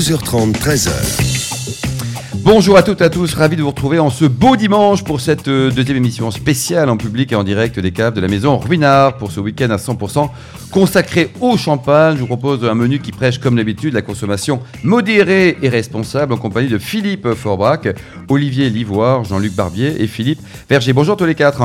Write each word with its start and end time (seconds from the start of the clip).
12h30, 0.00 0.54
13h. 0.54 0.90
Bonjour 2.36 2.78
à 2.78 2.82
toutes 2.82 3.02
et 3.02 3.04
à 3.04 3.10
tous, 3.10 3.34
ravi 3.34 3.56
de 3.56 3.60
vous 3.60 3.68
retrouver 3.68 3.98
en 3.98 4.08
ce 4.08 4.24
beau 4.24 4.56
dimanche 4.56 5.04
pour 5.04 5.20
cette 5.20 5.46
euh, 5.48 5.70
deuxième 5.70 5.98
émission 5.98 6.30
spéciale 6.30 6.88
en 6.88 6.96
public 6.96 7.32
et 7.32 7.34
en 7.34 7.44
direct 7.44 7.78
des 7.78 7.90
caves 7.90 8.14
de 8.14 8.20
la 8.22 8.28
maison 8.28 8.56
Ruinard 8.56 9.18
pour 9.18 9.30
ce 9.30 9.40
week-end 9.40 9.68
à 9.68 9.76
100% 9.76 10.30
consacré 10.70 11.30
au 11.42 11.58
champagne. 11.58 12.16
Je 12.16 12.20
vous 12.20 12.28
propose 12.28 12.64
un 12.64 12.74
menu 12.74 13.00
qui 13.00 13.12
prêche 13.12 13.36
comme 13.36 13.56
d'habitude 13.56 13.92
la 13.92 14.00
consommation 14.00 14.62
modérée 14.84 15.58
et 15.60 15.68
responsable 15.68 16.32
en 16.32 16.38
compagnie 16.38 16.68
de 16.68 16.78
Philippe 16.78 17.34
Forbrac, 17.34 17.86
Olivier 18.30 18.70
Livoire, 18.70 19.24
Jean-Luc 19.24 19.52
Barbier 19.52 20.02
et 20.02 20.06
Philippe 20.06 20.40
Verger. 20.70 20.94
Bonjour 20.94 21.18
tous 21.18 21.26
les 21.26 21.34
quatre. 21.34 21.60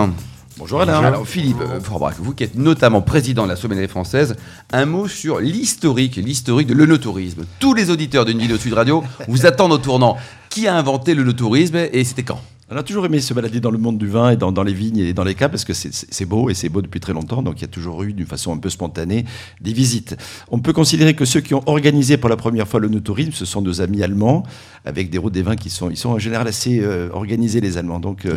Bonjour 0.58 0.82
Alain. 0.82 1.00
Alors 1.04 1.28
Philippe 1.28 1.60
euh, 1.60 1.82
Forbrac, 1.82 2.16
vous 2.18 2.34
qui 2.34 2.46
êtes 2.46 2.56
notamment 2.56 3.02
président 3.02 3.44
de 3.44 3.50
la 3.50 3.58
sommellerie 3.58 3.90
française, 3.90 4.38
un 4.72 4.86
mot 4.86 5.10
sur 5.10 5.40
l'historique, 5.42 6.16
l'historique 6.16 6.68
de 6.68 6.74
l'œnotourisme. 6.74 7.44
Tous 7.60 7.74
les 7.74 7.90
auditeurs 7.90 8.24
d'une 8.24 8.40
vidéo 8.40 8.58
Sud 8.58 8.74
Radio 8.74 9.04
vous 9.28 9.46
attendent 9.46 9.74
au 9.74 9.78
tournant. 9.78 10.18
Qui 10.50 10.68
a 10.68 10.76
inventé 10.76 11.14
l'œnotourisme 11.14 11.76
et 11.76 12.04
c'était 12.06 12.24
quand? 12.24 12.40
On 12.72 12.76
a 12.76 12.82
toujours 12.82 13.06
aimé 13.06 13.20
se 13.22 13.32
balader 13.36 13.60
dans 13.60 13.70
le 13.70 13.78
monde 13.78 14.00
du 14.00 14.08
vin 14.08 14.32
et 14.32 14.38
dans, 14.38 14.52
dans 14.52 14.64
les 14.64 14.74
vignes 14.74 14.98
et 14.98 15.14
dans 15.14 15.24
les 15.24 15.36
caves 15.36 15.52
parce 15.52 15.64
que 15.66 15.74
c'est- 15.74 16.26
beau 16.26 16.50
et 16.50 16.56
c'est 16.56 16.68
beau 16.68 16.82
depuis 16.82 17.00
très 17.00 17.14
longtemps. 17.14 17.44
Donc 17.44 17.60
il 17.60 17.62
y 17.62 17.66
a 17.66 17.68
toujours 17.68 18.02
eu, 18.02 18.12
d'une 18.12 18.26
façon 18.26 18.52
un 18.52 18.58
peu 18.58 18.72
spontanée, 18.72 19.24
des 19.62 19.72
visites. 19.72 20.18
On 20.50 20.58
peut 20.58 20.74
considérer 20.74 21.14
que 21.14 21.26
ceux 21.26 21.42
qui 21.42 21.54
ont 21.54 21.62
organisé 21.68 22.18
pour 22.18 22.28
la 22.28 22.38
première 22.38 22.68
fois 22.68 22.80
le 22.80 22.90
tourisme, 23.00 23.34
ce 23.34 23.46
sont 23.46 23.62
nos 23.62 23.82
amis 23.82 24.02
allemands, 24.02 24.42
avec 24.84 25.12
des 25.12 25.20
routes 25.20 25.34
des 25.34 25.44
vins 25.44 25.56
qui 25.56 25.70
sont, 25.70 25.92
ils 25.92 25.96
sont 25.98 26.10
en 26.10 26.18
général 26.18 26.48
assez 26.48 26.80
euh, 26.82 27.10
organisés 27.14 27.62
les 27.62 27.78
Allemands. 27.78 28.00
Donc 28.00 28.26
euh, 28.26 28.34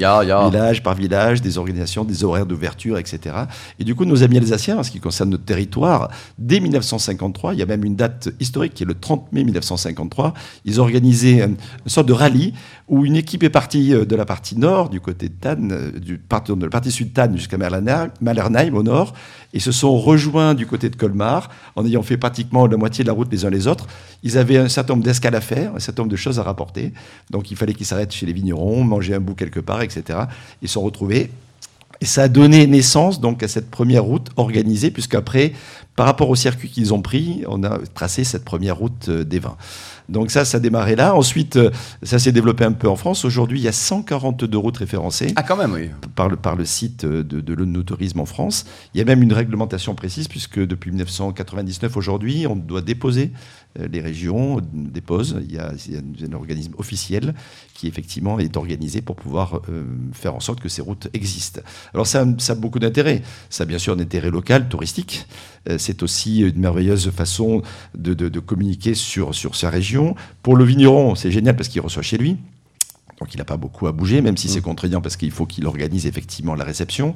village 0.51 0.83
par 0.83 0.95
village, 0.95 1.41
des 1.41 1.57
organisations, 1.57 2.05
des 2.05 2.23
horaires 2.23 2.45
d'ouverture, 2.45 2.99
etc. 2.99 3.35
Et 3.79 3.85
du 3.85 3.95
coup, 3.95 4.05
nos 4.05 4.23
amis 4.23 4.37
alsaciens, 4.37 4.77
en 4.77 4.83
ce 4.83 4.91
qui 4.91 5.01
concerne 5.01 5.31
notre 5.31 5.45
territoire, 5.47 6.11
dès 6.39 6.61
1953, 6.61 7.55
il 7.55 7.61
y 7.61 7.63
a 7.63 7.67
même 7.67 7.83
une 7.83 7.97
date 7.97 8.29
historique 8.41 8.75
qui 8.75 8.83
est 8.83 8.87
le 8.87 8.95
30 8.95 9.33
mai 9.33 9.43
1953, 9.45 10.35
ils 10.67 10.81
ont 10.83 10.85
organisé 10.85 11.41
une, 11.43 11.53
une 11.53 11.57
sorte 11.87 12.07
de 12.09 12.13
rallye 12.13 12.53
où 12.89 13.05
une 13.05 13.17
équipe 13.17 13.43
est 13.43 13.51
partie 13.51 13.95
euh, 13.95 14.05
de 14.05 14.17
la 14.17 14.25
partie 14.25 14.57
nord, 14.57 14.89
du 14.89 15.01
côté 15.01 15.29
de 15.29 15.35
Tannes, 15.35 15.71
euh, 15.73 15.99
du, 15.99 16.19
pardon, 16.19 16.57
de 16.57 16.65
la 16.65 16.71
partie 16.71 16.91
sud 16.91 17.09
de 17.09 17.15
Tannes 17.15 17.37
jusqu'à 17.37 17.59
Malernheim, 17.59 18.75
au 18.75 18.83
nord, 18.83 19.15
et 19.53 19.61
se 19.61 19.73
sont 19.73 19.99
rejoints 19.99 20.55
du 20.55 20.67
côté 20.67 20.89
de 20.89 20.97
Colmar 20.97 21.51
en 21.77 21.85
ayant 21.85 22.03
fait 22.03 22.17
pratiquement 22.17 22.67
la 22.67 22.77
moitié 22.77 23.05
de 23.05 23.09
la 23.09 23.13
route 23.13 23.29
les 23.31 23.45
uns 23.45 23.51
les 23.51 23.67
autres. 23.67 23.87
Ils 24.23 24.39
avaient 24.39 24.59
un 24.59 24.69
certain 24.69 24.95
nombre 24.95 25.05
d'escales 25.05 25.35
à 25.35 25.41
faire, 25.41 25.75
un 25.75 25.81
certain 25.81 26.03
nombre 26.03 26.13
de 26.13 26.17
choses 26.17 26.39
à 26.39 26.43
rapporter. 26.43 26.93
Donc 27.31 27.51
il 27.51 27.57
fallait 27.57 27.75
qu'ils 27.75 27.87
s'arrêtent 27.87 28.13
chez 28.13 28.27
les 28.27 28.33
vignerons, 28.33 28.85
manger 28.85 29.15
un 29.15 29.21
bout 29.21 29.35
quelque 29.35 29.61
part, 29.61 29.83
etc. 29.83 30.21
Ils 30.63 30.69
se 30.69 30.75
sont 30.75 30.83
retrouvés 30.83 31.31
et 32.01 32.07
ça 32.07 32.25
a 32.25 32.29
donné 32.29 32.67
naissance 32.67 33.21
donc 33.21 33.43
à 33.43 33.49
cette 33.49 33.71
première 33.71 34.05
route 34.05 34.29
organisée, 34.37 34.91
puisqu'après, 34.91 35.53
par 35.99 36.07
rapport 36.07 36.31
au 36.31 36.37
circuit 36.37 36.69
qu'ils 36.69 36.95
ont 36.95 37.03
pris, 37.03 37.43
on 37.49 37.65
a 37.65 37.77
tracé 37.93 38.23
cette 38.23 38.45
première 38.45 38.77
route 38.77 39.09
euh, 39.09 39.25
des 39.25 39.41
vins. 39.41 39.57
Donc 40.09 40.31
ça, 40.31 40.45
ça 40.45 40.59
a 40.59 40.61
démarré 40.61 40.95
là. 40.95 41.13
Ensuite, 41.17 41.57
euh, 41.57 41.71
ça 42.05 42.21
s'est 42.21 42.31
développé 42.31 42.63
un 42.63 42.71
peu 42.71 42.89
en 42.89 42.95
France. 42.95 43.25
Aujourd'hui, 43.25 43.59
il 43.59 43.65
y 43.65 43.69
a 43.69 43.73
142 43.73 44.57
routes 44.57 44.77
référencées 44.77 45.33
Ah 45.35 45.43
quand 45.43 45.57
même 45.57 45.73
oui. 45.73 45.91
par 46.15 46.29
le, 46.29 46.37
par 46.37 46.55
le 46.55 46.65
site 46.65 47.05
de, 47.05 47.23
de 47.23 47.53
l'œnotourisme 47.53 48.21
en 48.21 48.27
France. 48.27 48.65
Il 48.95 48.99
y 48.99 49.01
a 49.01 49.05
même 49.05 49.25
une 49.25 49.33
réglementation 49.33 49.97
précise, 49.97 50.29
puisque 50.29 50.61
depuis 50.61 50.93
1999, 50.93 51.97
aujourd'hui, 51.97 52.47
on 52.47 52.55
doit 52.55 52.81
déposer, 52.81 53.33
euh, 53.79 53.89
les 53.91 54.01
régions 54.01 54.61
déposent, 54.73 55.37
il 55.43 55.53
y, 55.53 55.59
a, 55.59 55.73
il 55.87 55.95
y 55.95 55.97
a 55.97 56.29
un 56.29 56.33
organisme 56.33 56.73
officiel 56.79 57.35
qui 57.75 57.87
effectivement 57.87 58.39
est 58.39 58.57
organisé 58.57 59.03
pour 59.03 59.15
pouvoir 59.17 59.61
euh, 59.69 59.85
faire 60.13 60.35
en 60.35 60.41
sorte 60.41 60.61
que 60.61 60.69
ces 60.69 60.83
routes 60.83 61.09
existent. 61.13 61.61
Alors 61.93 62.07
ça, 62.07 62.25
ça 62.39 62.55
a 62.55 62.57
beaucoup 62.57 62.79
d'intérêt. 62.79 63.23
Ça 63.51 63.65
a 63.65 63.67
bien 63.67 63.79
sûr 63.79 63.95
un 63.95 64.01
intérêt 64.01 64.31
local, 64.31 64.69
touristique. 64.69 65.27
Euh, 65.69 65.77
C'est 65.79 66.03
aussi 66.03 66.41
une 66.41 66.59
merveilleuse 66.61 67.11
façon 67.11 67.63
de, 67.97 68.15
de- 68.15 68.41
communiquer 68.41 68.95
sur, 68.95 69.35
sur 69.35 69.57
sa 69.57 69.71
région. 69.71 70.15
Pour 70.43 70.57
le 70.57 70.65
vigneron, 70.65 71.15
c'est 71.15 71.31
génial 71.31 71.57
parce 71.57 71.69
qu'il 71.69 71.81
reçoit 71.81 72.03
chez 72.03 72.19
lui. 72.19 72.37
Donc 73.21 73.35
il 73.35 73.39
n'a 73.39 73.45
pas 73.45 73.57
beaucoup 73.57 73.89
à 73.89 73.93
bouger, 73.93 74.21
même 74.21 74.37
si 74.37 74.49
c'est 74.49 74.61
contraignant 74.61 75.01
parce 75.01 75.17
qu'il 75.17 75.33
faut 75.33 75.45
qu'il 75.45 75.67
organise 75.67 76.07
effectivement 76.07 76.55
la 76.55 76.63
réception. 76.65 77.15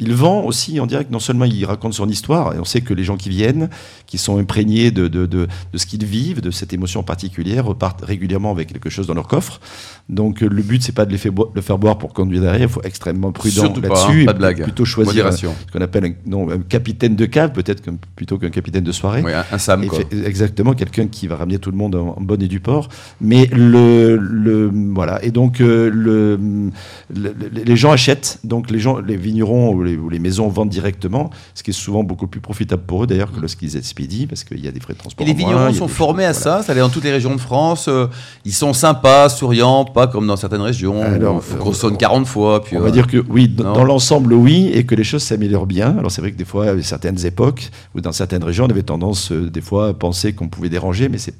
Il 0.00 0.12
vend 0.12 0.42
aussi 0.42 0.80
en 0.80 0.86
direct, 0.86 1.12
non 1.12 1.20
seulement 1.20 1.44
il 1.44 1.64
raconte 1.64 1.94
son 1.94 2.08
histoire, 2.08 2.54
et 2.54 2.58
on 2.58 2.64
sait 2.64 2.80
que 2.80 2.92
les 2.92 3.04
gens 3.04 3.16
qui 3.16 3.28
viennent, 3.28 3.68
qui 4.06 4.18
sont 4.18 4.38
imprégnés 4.38 4.90
de, 4.90 5.06
de, 5.06 5.26
de, 5.26 5.46
de 5.72 5.78
ce 5.78 5.86
qu'ils 5.86 6.04
vivent, 6.04 6.40
de 6.40 6.50
cette 6.50 6.72
émotion 6.72 7.04
particulière, 7.04 7.66
repartent 7.66 8.04
régulièrement 8.04 8.50
avec 8.50 8.72
quelque 8.72 8.90
chose 8.90 9.06
dans 9.06 9.14
leur 9.14 9.28
coffre. 9.28 9.60
Donc 10.08 10.40
le 10.40 10.62
but, 10.62 10.82
c'est 10.82 10.90
pas 10.92 11.06
de 11.06 11.12
les 11.12 11.18
faire 11.18 11.32
boire, 11.32 11.50
de 11.54 11.60
faire 11.60 11.78
boire 11.78 11.98
pour 11.98 12.12
conduire 12.12 12.40
derrière, 12.42 12.62
il 12.62 12.68
faut 12.68 12.80
être 12.80 12.86
extrêmement 12.86 13.30
prudent 13.30 13.62
Surtout 13.62 13.80
pas, 13.80 13.88
là-dessus. 13.88 14.22
hein, 14.22 14.24
pas 14.26 14.30
et 14.30 14.34
de 14.34 14.38
blague. 14.38 14.62
Plutôt 14.64 14.84
choisir 14.84 15.26
un- 15.28 15.32
ce 15.32 15.46
qu'on 15.72 15.80
appelle 15.80 16.04
un, 16.06 16.12
non, 16.26 16.50
un 16.50 16.58
capitaine 16.58 17.14
de 17.14 17.26
cave, 17.26 17.52
peut-être 17.52 17.82
plutôt 18.16 18.38
qu'un 18.38 18.50
capitaine 18.50 18.84
de 18.84 18.92
soirée. 18.92 19.22
Oui, 19.24 19.32
un, 19.32 19.44
un 19.52 19.58
Sam 19.58 19.84
Et 19.84 19.86
quoi. 19.86 20.00
fait- 20.00 20.26
exactement, 20.26 20.72
quelqu'un 20.74 21.06
qui 21.06 21.26
va 21.28 21.36
ramener 21.36 21.58
tout 21.58 21.70
le 21.70 21.76
monde 21.76 21.94
en, 21.94 22.14
en 22.18 22.20
bonne 22.20 22.42
et 22.42 22.48
due 22.48 22.60
port. 22.60 22.88
Mais 23.20 23.46
le, 23.52 24.16
le 24.16 24.70
voilà, 24.94 25.22
et 25.24 25.30
donc 25.30 25.43
euh, 25.60 25.90
le, 25.92 26.36
le- 26.36 27.34
le- 27.38 27.62
les 27.64 27.76
gens 27.76 27.92
achètent, 27.92 28.38
donc 28.44 28.70
les 28.70 28.78
gens, 28.78 28.98
les 28.98 29.16
vignerons 29.16 29.72
ou 29.72 29.82
les, 29.82 29.96
ou 29.96 30.08
les 30.08 30.18
maisons 30.18 30.48
vendent 30.48 30.68
directement, 30.68 31.30
ce 31.54 31.62
qui 31.62 31.70
est 31.70 31.74
souvent 31.74 32.02
beaucoup 32.04 32.26
plus 32.26 32.40
profitable 32.40 32.82
pour 32.86 33.04
eux 33.04 33.06
d'ailleurs 33.06 33.32
que 33.32 33.40
lorsqu'ils 33.40 33.76
expédient, 33.76 34.26
parce 34.26 34.44
qu'il 34.44 34.64
y 34.64 34.68
a 34.68 34.72
des 34.72 34.80
frais 34.80 34.92
de 34.94 34.98
Et 34.98 35.00
transport. 35.00 35.26
les 35.26 35.32
en 35.32 35.36
moins, 35.36 35.48
vignerons 35.68 35.72
sont 35.74 35.88
formés 35.88 36.24
à 36.24 36.32
voilà. 36.32 36.58
ça, 36.58 36.62
ça 36.62 36.72
allait 36.72 36.80
dans 36.80 36.88
toutes 36.88 37.04
les 37.04 37.12
régions 37.12 37.34
de 37.34 37.40
France. 37.40 37.86
euh, 37.88 38.06
ils 38.44 38.52
sont 38.52 38.72
sympas, 38.72 39.28
souriants, 39.28 39.84
pas 39.84 40.06
comme 40.06 40.26
dans 40.26 40.36
certaines 40.36 40.60
régions. 40.60 41.02
Alors, 41.02 41.36
où 41.36 41.38
il 41.38 41.42
faut 41.42 41.56
euh, 41.56 41.58
qu'on 41.58 41.72
sonne 41.72 41.96
40 41.96 42.26
fois. 42.26 42.62
Puis, 42.62 42.76
On 42.76 42.80
euh, 42.80 42.84
va 42.84 42.90
dire 42.90 43.06
que 43.06 43.18
oui, 43.28 43.52
non. 43.58 43.72
dans 43.74 43.84
l'ensemble, 43.84 44.32
oui, 44.34 44.70
et 44.72 44.84
que 44.84 44.94
les 44.94 45.04
choses 45.04 45.22
s'améliorent 45.22 45.66
bien. 45.66 45.96
Alors 45.98 46.10
c'est 46.10 46.20
vrai 46.20 46.32
que 46.32 46.36
des 46.36 46.44
fois, 46.44 46.66
à 46.68 46.82
certaines 46.82 47.24
époques 47.26 47.70
ou 47.94 48.00
dans 48.00 48.12
certaines 48.12 48.44
régions, 48.44 48.64
on 48.66 48.68
avait 48.70 48.82
tendance 48.82 49.32
euh, 49.32 49.50
des 49.50 49.60
fois 49.60 49.88
à 49.88 49.94
penser 49.94 50.32
qu'on 50.32 50.48
pouvait 50.48 50.68
déranger, 50.68 51.08
mais 51.08 51.18
c'est, 51.18 51.34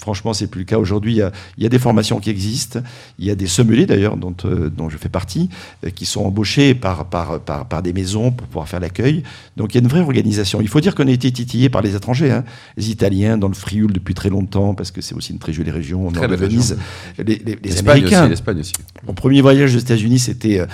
franchement, 0.00 0.32
c'est 0.32 0.46
plus 0.46 0.60
le 0.60 0.64
cas 0.66 0.78
aujourd'hui. 0.78 1.20
Il 1.58 1.62
y 1.62 1.66
a 1.66 1.68
des 1.68 1.78
formations 1.78 2.20
qui 2.20 2.30
existent, 2.30 2.80
il 3.18 3.24
y 3.26 3.30
a 3.30 3.34
des 3.34 3.45
sommeliers 3.48 3.86
d'ailleurs 3.86 4.16
dont, 4.16 4.34
euh, 4.44 4.68
dont 4.70 4.88
je 4.88 4.96
fais 4.96 5.08
partie, 5.08 5.48
euh, 5.84 5.90
qui 5.90 6.06
sont 6.06 6.24
embauchés 6.24 6.74
par, 6.74 7.06
par, 7.06 7.40
par, 7.40 7.66
par 7.66 7.82
des 7.82 7.92
maisons 7.92 8.30
pour 8.32 8.46
pouvoir 8.46 8.68
faire 8.68 8.80
l'accueil. 8.80 9.22
Donc 9.56 9.74
il 9.74 9.78
y 9.78 9.80
a 9.80 9.82
une 9.82 9.88
vraie 9.88 10.00
organisation. 10.00 10.60
Il 10.60 10.68
faut 10.68 10.80
dire 10.80 10.94
qu'on 10.94 11.06
a 11.08 11.10
été 11.10 11.30
titillé 11.30 11.68
par 11.68 11.82
les 11.82 11.94
étrangers, 11.94 12.30
hein. 12.30 12.44
les 12.76 12.90
Italiens 12.90 13.36
dans 13.38 13.48
le 13.48 13.54
Frioul 13.54 13.92
depuis 13.92 14.14
très 14.14 14.28
longtemps, 14.30 14.74
parce 14.74 14.90
que 14.90 15.00
c'est 15.00 15.14
aussi 15.14 15.32
une 15.32 15.38
très 15.38 15.52
jolie 15.52 15.70
région, 15.70 16.06
au 16.08 16.10
Très 16.12 16.28
belle 16.28 16.38
Venise. 16.40 16.76
Les, 17.18 17.24
les- 17.24 17.38
les 17.44 17.58
L'Espagne 17.62 17.96
Américains, 17.98 18.20
aussi, 18.22 18.30
l'Espagne 18.30 18.58
aussi. 18.60 18.72
mon 19.06 19.14
premier 19.14 19.40
voyage 19.42 19.74
aux 19.74 19.78
États-Unis, 19.78 20.18
c'était 20.18 20.60
euh, 20.60 20.66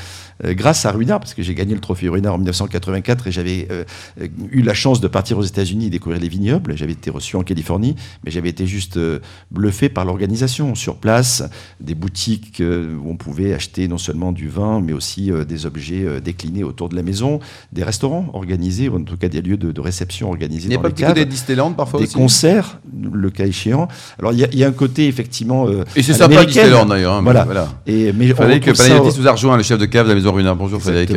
grâce 0.45 0.85
à 0.87 0.91
Ruinard, 0.93 1.21
parce 1.21 1.35
que 1.35 1.43
j'ai 1.43 1.55
gagné 1.55 1.75
le 1.75 1.81
trophée 1.81 2.09
Ruinard 2.09 2.35
en 2.35 2.39
1984 2.39 3.27
et 3.29 3.33
j'avais 3.33 3.69
euh, 3.71 3.85
euh, 4.21 4.27
eu 4.51 4.63
la 4.63 4.75
chance 4.75 5.01
de 5.01 5.09
partir 5.09 5.39
aux 5.39 5.43
États-Unis 5.43 5.87
et 5.87 5.91
découvrir 5.91 6.21
les 6.21 6.29
vignobles. 6.29 6.77
J'avais 6.77 6.93
été 6.93 7.11
reçu 7.11 7.37
en 7.37 7.43
Californie, 7.43 7.95
mais 8.25 8.31
j'avais 8.31 8.49
été 8.49 8.67
juste 8.67 8.97
euh, 8.97 9.21
bluffé 9.51 9.89
par 9.89 10.05
l'organisation. 10.05 10.75
Sur 10.75 10.97
place, 10.97 11.45
des 11.81 11.95
boutiques 11.95 12.61
euh, 12.61 12.97
où 12.97 13.11
on 13.11 13.17
pouvait 13.17 13.55
acheter 13.55 13.89
non 13.89 13.99
seulement 13.99 14.33
du 14.33 14.49
vin, 14.49 14.81
mais 14.81 14.93
aussi 14.93 15.31
euh, 15.31 15.45
des 15.45 15.67
objets 15.67 16.05
euh, 16.05 16.21
déclinés 16.21 16.65
autour 16.65 16.89
de 16.89 16.97
la 16.97 17.03
maison, 17.03 17.39
des 17.73 17.85
restaurants 17.85 18.27
organisés, 18.33 18.89
ou 18.89 18.97
en 18.97 19.03
tout 19.05 19.17
cas 19.17 19.29
des 19.29 19.43
lieux 19.43 19.57
de, 19.57 19.71
de 19.73 19.81
réception 19.81 20.29
organisés 20.31 20.67
Il 20.67 20.69
n'y 20.71 20.75
a 20.75 20.79
dans 20.79 20.83
pas 20.83 20.89
les 20.89 20.95
côté 20.95 21.21
caves. 21.21 21.29
Disneyland 21.29 21.73
parfois 21.73 22.01
Des 22.01 22.07
aussi 22.07 22.15
concerts, 22.15 22.81
le 23.13 23.31
cas 23.31 23.47
échéant. 23.47 23.89
Alors 24.19 24.33
il 24.33 24.39
y, 24.41 24.45
a- 24.45 24.49
il 24.53 24.59
y 24.59 24.65
a 24.65 24.69
un 24.69 24.73
côté 24.73 25.07
effectivement. 25.09 25.69
euh, 25.69 25.85
Et 25.97 26.03
c'est 26.03 26.15
sympa. 26.15 26.45
Disneyland 26.45 26.87
d'ailleurs. 26.87 27.15
hein, 27.15 27.23
Voilà. 27.23 27.45
voilà. 27.45 27.69
Et, 27.87 28.13
mais 28.13 28.33
on 28.33 28.37
ça 28.37 28.45
Panagiotis 28.45 29.19
au- 29.19 29.23
nous 29.23 29.29
a 29.29 29.33
rejoint, 29.33 29.57
le 29.57 29.63
chef 29.63 29.79
de 29.79 29.87
cave 29.87 30.05
de 30.07 30.09
la 30.11 30.15
maison 30.15 30.32
Runard. 30.33 30.57
Bonjour 30.57 30.81
Frédéric. 30.81 31.13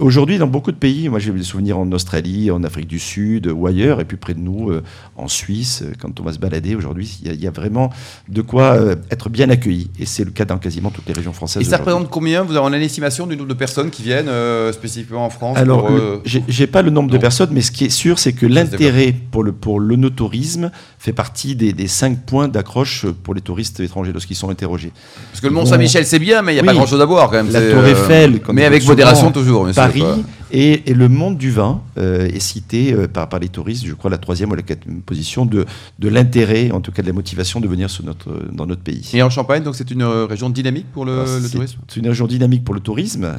Aujourd'hui, 0.00 0.38
dans 0.38 0.46
beaucoup 0.46 0.72
de 0.72 0.76
pays, 0.76 1.08
moi 1.08 1.18
j'ai 1.18 1.30
des 1.32 1.42
souvenirs 1.42 1.78
en 1.78 1.90
Australie, 1.92 2.50
en 2.50 2.62
Afrique 2.64 2.86
du 2.86 2.98
Sud 2.98 3.46
ou 3.48 3.66
ailleurs, 3.66 4.00
et 4.00 4.04
puis 4.04 4.16
près 4.16 4.34
de 4.34 4.40
nous, 4.40 4.70
euh, 4.70 4.82
en 5.16 5.28
Suisse, 5.28 5.82
euh, 5.82 5.92
quand 6.00 6.20
on 6.20 6.22
va 6.22 6.32
se 6.32 6.38
balader 6.38 6.74
aujourd'hui, 6.74 7.18
il 7.22 7.28
y 7.28 7.30
a- 7.30 7.34
il 7.34 7.40
y, 7.42 7.46
a 7.46 7.50
vraiment 7.50 7.90
de 8.28 8.42
quoi 8.42 8.74
euh, 8.74 8.94
être 9.10 9.28
bien 9.28 9.50
accueilli. 9.50 9.90
Et 9.98 10.06
c'est 10.06 10.24
le 10.24 10.30
cas 10.30 10.44
dans 10.44 10.58
quasiment 10.58 10.90
toutes 10.90 11.06
les 11.06 11.12
régions 11.12 11.32
françaises. 11.32 11.62
Et 11.62 11.64
ça 11.64 11.76
représente 11.78 12.08
combien 12.10 12.42
Vous 12.42 12.56
avez 12.56 12.66
une 12.76 12.82
estimation 12.82 13.26
du 13.26 13.36
nombre 13.36 13.48
de 13.48 13.54
personnes 13.54 13.90
qui 13.90 14.02
viennent 14.02 14.28
euh, 14.28 14.72
spécifiquement 14.72 15.24
en 15.26 15.30
France 15.30 15.56
Alors, 15.58 15.90
j'ai 16.24 16.66
pas 16.66 16.82
le 16.82 16.90
nombre 16.90 17.10
de 17.10 17.18
personnes, 17.18 17.50
mais 17.52 17.60
ce 17.62 17.70
qui 17.72 17.84
est 17.84 17.90
sûr, 17.90 18.18
c'est 18.18 18.32
que 18.32 18.46
l'intérêt 18.46 19.14
pour 19.30 19.42
le 19.42 19.52
pour 19.52 19.80
l'onotourisme 19.80 20.70
fait 20.98 21.12
partie 21.12 21.56
des, 21.56 21.72
des 21.72 21.88
cinq 21.88 22.24
points 22.26 22.48
d'accroche 22.48 23.06
pour 23.22 23.34
les 23.34 23.40
touristes 23.40 23.80
étrangers 23.80 24.12
lorsqu'ils 24.12 24.34
sont 24.36 24.50
interrogés. 24.50 24.92
Parce 25.30 25.40
que 25.40 25.46
le 25.46 25.52
Mont-Saint-Michel, 25.52 26.04
c'est 26.06 26.18
bien, 26.18 26.42
mais 26.42 26.52
il 26.52 26.54
n'y 26.56 26.60
a 26.60 26.62
Oui. 26.62 26.66
pas 26.68 26.74
grand-chose 26.74 27.00
à 27.00 27.04
voir 27.04 27.30
quand 27.30 27.36
même. 27.42 27.50
La 27.50 27.60
Tour 27.60 27.84
Eiffel, 27.84 28.35
Mais 28.52 28.64
avec 28.64 28.86
modération 28.86 29.32
toujours. 29.32 29.68
Paris. 29.74 30.02
Et, 30.50 30.90
et 30.90 30.94
le 30.94 31.08
monde 31.08 31.36
du 31.38 31.50
vin 31.50 31.82
euh, 31.98 32.26
est 32.26 32.40
cité 32.40 32.92
euh, 32.92 33.08
par, 33.08 33.28
par 33.28 33.40
les 33.40 33.48
touristes, 33.48 33.84
je 33.86 33.94
crois 33.94 34.10
la 34.10 34.18
troisième 34.18 34.50
ou 34.50 34.54
la 34.54 34.62
quatrième 34.62 35.02
position 35.02 35.46
de, 35.46 35.64
de 35.98 36.08
l'intérêt, 36.08 36.70
en 36.70 36.80
tout 36.80 36.92
cas 36.92 37.02
de 37.02 37.06
la 37.06 37.12
motivation 37.12 37.60
de 37.60 37.68
venir 37.68 37.88
notre, 38.04 38.50
dans 38.52 38.66
notre 38.66 38.82
pays. 38.82 39.10
Et 39.14 39.22
en 39.22 39.30
Champagne, 39.30 39.62
donc 39.62 39.74
c'est 39.76 39.90
une 39.90 40.02
euh, 40.02 40.26
région 40.26 40.50
dynamique 40.50 40.86
pour 40.92 41.04
le, 41.04 41.12
Alors, 41.12 41.26
le 41.26 41.40
c'est- 41.42 41.50
tourisme? 41.50 41.78
C'est 41.88 42.00
une 42.00 42.08
région 42.08 42.26
dynamique 42.26 42.64
pour 42.64 42.74
le 42.74 42.80
tourisme. 42.80 43.32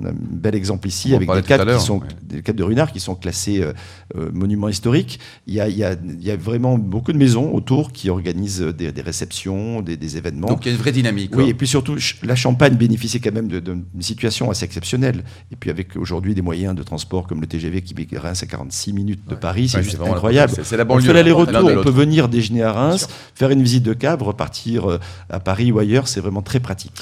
On 0.00 0.04
a 0.04 0.10
un 0.10 0.14
bel 0.14 0.54
exemple 0.54 0.86
ici 0.88 1.10
On 1.12 1.16
avec 1.16 1.30
des 1.32 1.42
cadres, 1.42 1.76
qui 1.78 1.84
sont, 1.84 1.98
ouais. 1.98 2.06
des 2.22 2.42
cadres 2.42 2.58
de 2.58 2.64
Runard 2.64 2.92
qui 2.92 3.00
sont 3.00 3.14
classés 3.14 3.62
euh, 4.16 4.30
monuments 4.32 4.68
historiques. 4.68 5.18
Il 5.46 5.54
y, 5.54 5.60
a, 5.60 5.68
il, 5.68 5.76
y 5.76 5.84
a, 5.84 5.92
il 5.94 6.22
y 6.22 6.30
a 6.30 6.36
vraiment 6.36 6.78
beaucoup 6.78 7.12
de 7.12 7.18
maisons 7.18 7.52
autour 7.52 7.92
qui 7.92 8.10
organisent 8.10 8.60
des, 8.60 8.92
des 8.92 9.02
réceptions, 9.02 9.80
des, 9.82 9.96
des 9.96 10.16
événements. 10.16 10.48
Donc 10.48 10.64
il 10.64 10.68
y 10.68 10.70
a 10.72 10.74
une 10.74 10.80
vraie 10.80 10.92
dynamique. 10.92 11.30
quoi. 11.32 11.42
Oui, 11.42 11.50
et 11.50 11.54
puis 11.54 11.66
surtout, 11.66 11.96
la 12.22 12.36
Champagne 12.36 12.74
bénéficie 12.76 13.20
quand 13.20 13.32
même 13.32 13.48
d'une 13.48 13.84
situation 14.00 14.50
assez 14.50 14.64
exceptionnelle. 14.64 15.24
Et 15.50 15.56
puis 15.56 15.70
avec 15.70 15.96
aujourd'hui 15.96 16.34
des 16.34 16.42
moyens 16.42 16.51
de 16.74 16.82
transport 16.82 17.26
comme 17.26 17.40
le 17.40 17.46
TGV 17.46 17.82
qui 17.82 17.94
Reims 18.18 18.42
à 18.42 18.46
46 18.46 18.92
minutes 18.92 19.28
de 19.28 19.34
Paris, 19.34 19.68
c'est 19.68 19.78
Ouais, 19.78 19.82
juste 19.82 19.96
c'est 19.96 20.02
incroyable. 20.16 20.52
c'est- 20.54 20.64
la 20.76 20.84
on 20.84 20.86
banlieue, 20.86 21.06
fait 21.06 21.12
l'aller-retour, 21.12 21.52
l'un 21.52 21.62
de 21.74 21.78
on 21.78 21.82
peut 21.82 21.90
venir 21.90 22.28
déjeuner 22.28 22.62
à 22.62 22.72
Reims, 22.72 23.08
faire 23.34 23.50
une 23.50 23.62
visite 23.62 23.82
de 23.82 23.92
cave, 23.94 24.22
repartir 24.22 24.90
euh, 24.90 24.98
à 25.30 25.40
Paris 25.40 25.72
ou 25.72 25.78
ailleurs, 25.78 26.08
c'est 26.08 26.20
vraiment 26.20 26.42
très 26.42 26.60
pratique. 26.60 26.92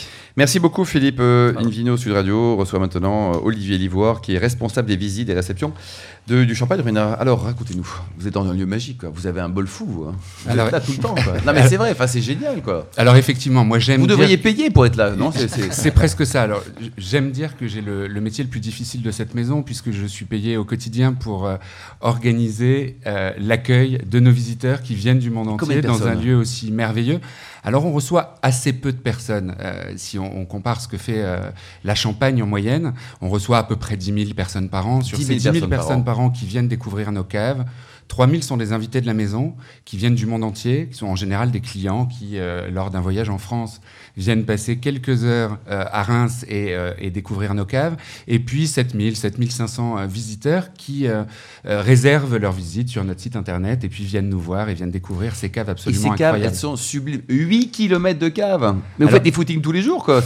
Merci 0.41 0.59
beaucoup 0.59 0.87
Philippe. 0.87 1.21
Euh, 1.21 1.53
Invino 1.59 1.99
Sud 1.99 2.13
Radio 2.13 2.57
reçoit 2.57 2.79
maintenant 2.79 3.35
euh, 3.35 3.39
Olivier 3.45 3.77
Livoire 3.77 4.23
qui 4.23 4.35
est 4.35 4.39
responsable 4.39 4.89
des 4.89 4.97
visites 4.97 5.29
et 5.29 5.35
réceptions 5.35 5.71
de- 6.29 6.45
du 6.45 6.55
champagne. 6.55 6.81
Alors 6.97 7.43
racontez-nous, 7.43 7.87
vous 8.17 8.27
êtes 8.27 8.33
dans 8.33 8.49
un 8.49 8.55
lieu 8.55 8.65
magique, 8.65 9.01
quoi. 9.01 9.11
vous 9.13 9.27
avez 9.27 9.43
un 9.43 9.51
bol 9.51 9.67
fou. 9.67 9.85
vous, 9.85 10.05
hein. 10.05 10.15
Vous 10.47 10.51
Alors- 10.53 10.69
êtes 10.69 10.73
là 10.73 10.81
tout 10.81 10.93
le 10.93 10.97
temps. 10.97 11.15
quoi. 11.15 11.35
Non 11.47 11.53
mais 11.53 11.69
c'est 11.69 11.77
vrai, 11.77 11.95
c'est 12.07 12.23
génial. 12.23 12.63
quoi. 12.63 12.89
Alors 12.97 13.17
effectivement, 13.17 13.67
moi 13.67 13.79
j'aime 13.79 14.01
Vous 14.01 14.07
dire- 14.07 14.17
devriez 14.17 14.39
payer 14.39 14.71
pour 14.71 14.87
être 14.87 14.97
là, 14.97 15.11
non 15.15 15.31
C'est- 15.71 15.91
presque 15.91 16.25
ça. 16.25 16.43
Alors, 16.45 16.65
j'aime 16.97 17.33
dire 17.33 17.59
que 17.59 17.67
j'ai 17.67 17.83
le, 17.83 18.07
le 18.07 18.21
métier 18.23 18.43
le 18.43 18.49
plus 18.49 18.61
difficile 18.61 19.03
de 19.03 19.11
cette 19.11 19.35
maison 19.35 19.63
puisque 19.63 19.91
je 19.91 20.07
suis 20.07 20.25
payé 20.25 20.57
au 20.57 20.65
quotidien 20.65 21.13
pour 21.13 21.47
euh, 21.47 21.57
organiser 22.01 22.97
euh, 23.07 23.33
l'accueil 23.39 23.99
de 24.11 24.21
nos 24.21 24.31
visiteurs 24.31 24.81
qui 24.81 24.95
viennent 24.95 25.19
du 25.19 25.29
monde 25.29 25.49
entier 25.49 25.83
dans 25.83 26.07
un 26.07 26.15
lieu 26.15 26.35
aussi 26.37 26.71
merveilleux. 26.73 27.21
Alors, 27.63 27.85
on 27.85 27.93
reçoit 27.93 28.35
assez 28.43 28.73
peu 28.73 28.93
de 28.93 28.99
personnes. 28.99 29.55
euh, 29.61 29.93
si 29.97 30.19
on, 30.19 30.39
on 30.39 30.47
compare 30.47 30.81
ce 30.81 30.89
que 30.89 30.97
fait 30.97 31.23
euh, 31.23 31.51
la 31.85 31.95
Champagne 31.95 32.43
en 32.43 32.47
moyenne, 32.47 32.95
on 33.21 33.29
reçoit 33.29 33.59
à 33.59 33.63
peu 33.65 33.77
près 33.77 33.97
10 33.97 34.25
000 34.25 34.35
personnes 34.35 34.69
par 34.69 34.87
an. 34.87 35.03
Sur 35.03 35.19
10 35.19 35.25
ces 35.25 35.39
000 35.39 35.53
10 35.55 35.61
000 35.61 35.69
personnes 35.69 35.71
par 35.71 35.79
personnes 35.79 36.01
an. 36.01 36.05
par 36.05 36.21
an 36.21 36.31
qui 36.31 36.47
viennent 36.47 36.69
découvrir 36.69 37.13
nos 37.13 37.25
caves, 37.25 37.65
3000 38.11 38.43
sont 38.43 38.57
des 38.57 38.73
invités 38.73 39.01
de 39.01 39.07
la 39.07 39.15
maison 39.15 39.55
qui 39.85 39.97
viennent 39.97 40.17
du 40.17 40.27
monde 40.27 40.43
entier, 40.43 40.89
qui 40.91 40.99
sont 40.99 41.07
en 41.07 41.15
général 41.17 41.51
des 41.53 41.61
clients 41.61 42.07
qui, 42.07 42.39
euh, 42.39 42.69
lors 42.71 42.91
d'un 42.91 43.01
voyage 43.01 43.31
en 43.31 43.39
France, 43.39 43.81
viennent 44.17 44.45
passer 44.45 44.77
quelques 44.79 45.23
heures 45.25 45.59
euh, 45.71 45.85
à 45.93 46.03
Reims 46.03 46.45
et, 46.49 46.75
euh, 46.75 46.93
et 46.99 47.11
découvrir 47.11 47.55
nos 47.55 47.65
caves. 47.65 47.97
Et 48.27 48.41
puis 48.41 48.67
7000, 48.67 49.17
7500 49.17 49.99
euh, 49.99 50.07
visiteurs 50.07 50.73
qui 50.75 51.07
euh, 51.07 51.23
euh, 51.67 51.81
réservent 51.83 52.37
leur 52.37 52.51
visite 52.53 52.89
sur 52.89 53.05
notre 53.05 53.21
site 53.21 53.37
internet 53.37 53.85
et 53.85 53.89
puis 53.89 54.03
viennent 54.05 54.29
nous 54.29 54.41
voir 54.41 54.69
et 54.69 54.75
viennent 54.75 54.91
découvrir 54.91 55.37
ces 55.37 55.49
caves 55.49 55.69
Et 55.69 55.71
absolument 55.71 56.11
ces 56.11 56.19
caves, 56.19 56.41
elles 56.43 56.55
sont 56.55 56.75
sublimes. 56.77 57.23
8 57.29 57.71
km 57.71 58.19
de 58.19 58.29
caves. 58.29 58.61
Mais 58.61 58.75
vous 58.99 59.03
Alors- 59.05 59.11
faites 59.13 59.23
des 59.23 59.33
footings 59.33 59.61
tous 59.63 59.73
les 59.73 59.83
jours, 59.83 60.05
quoi. 60.05 60.21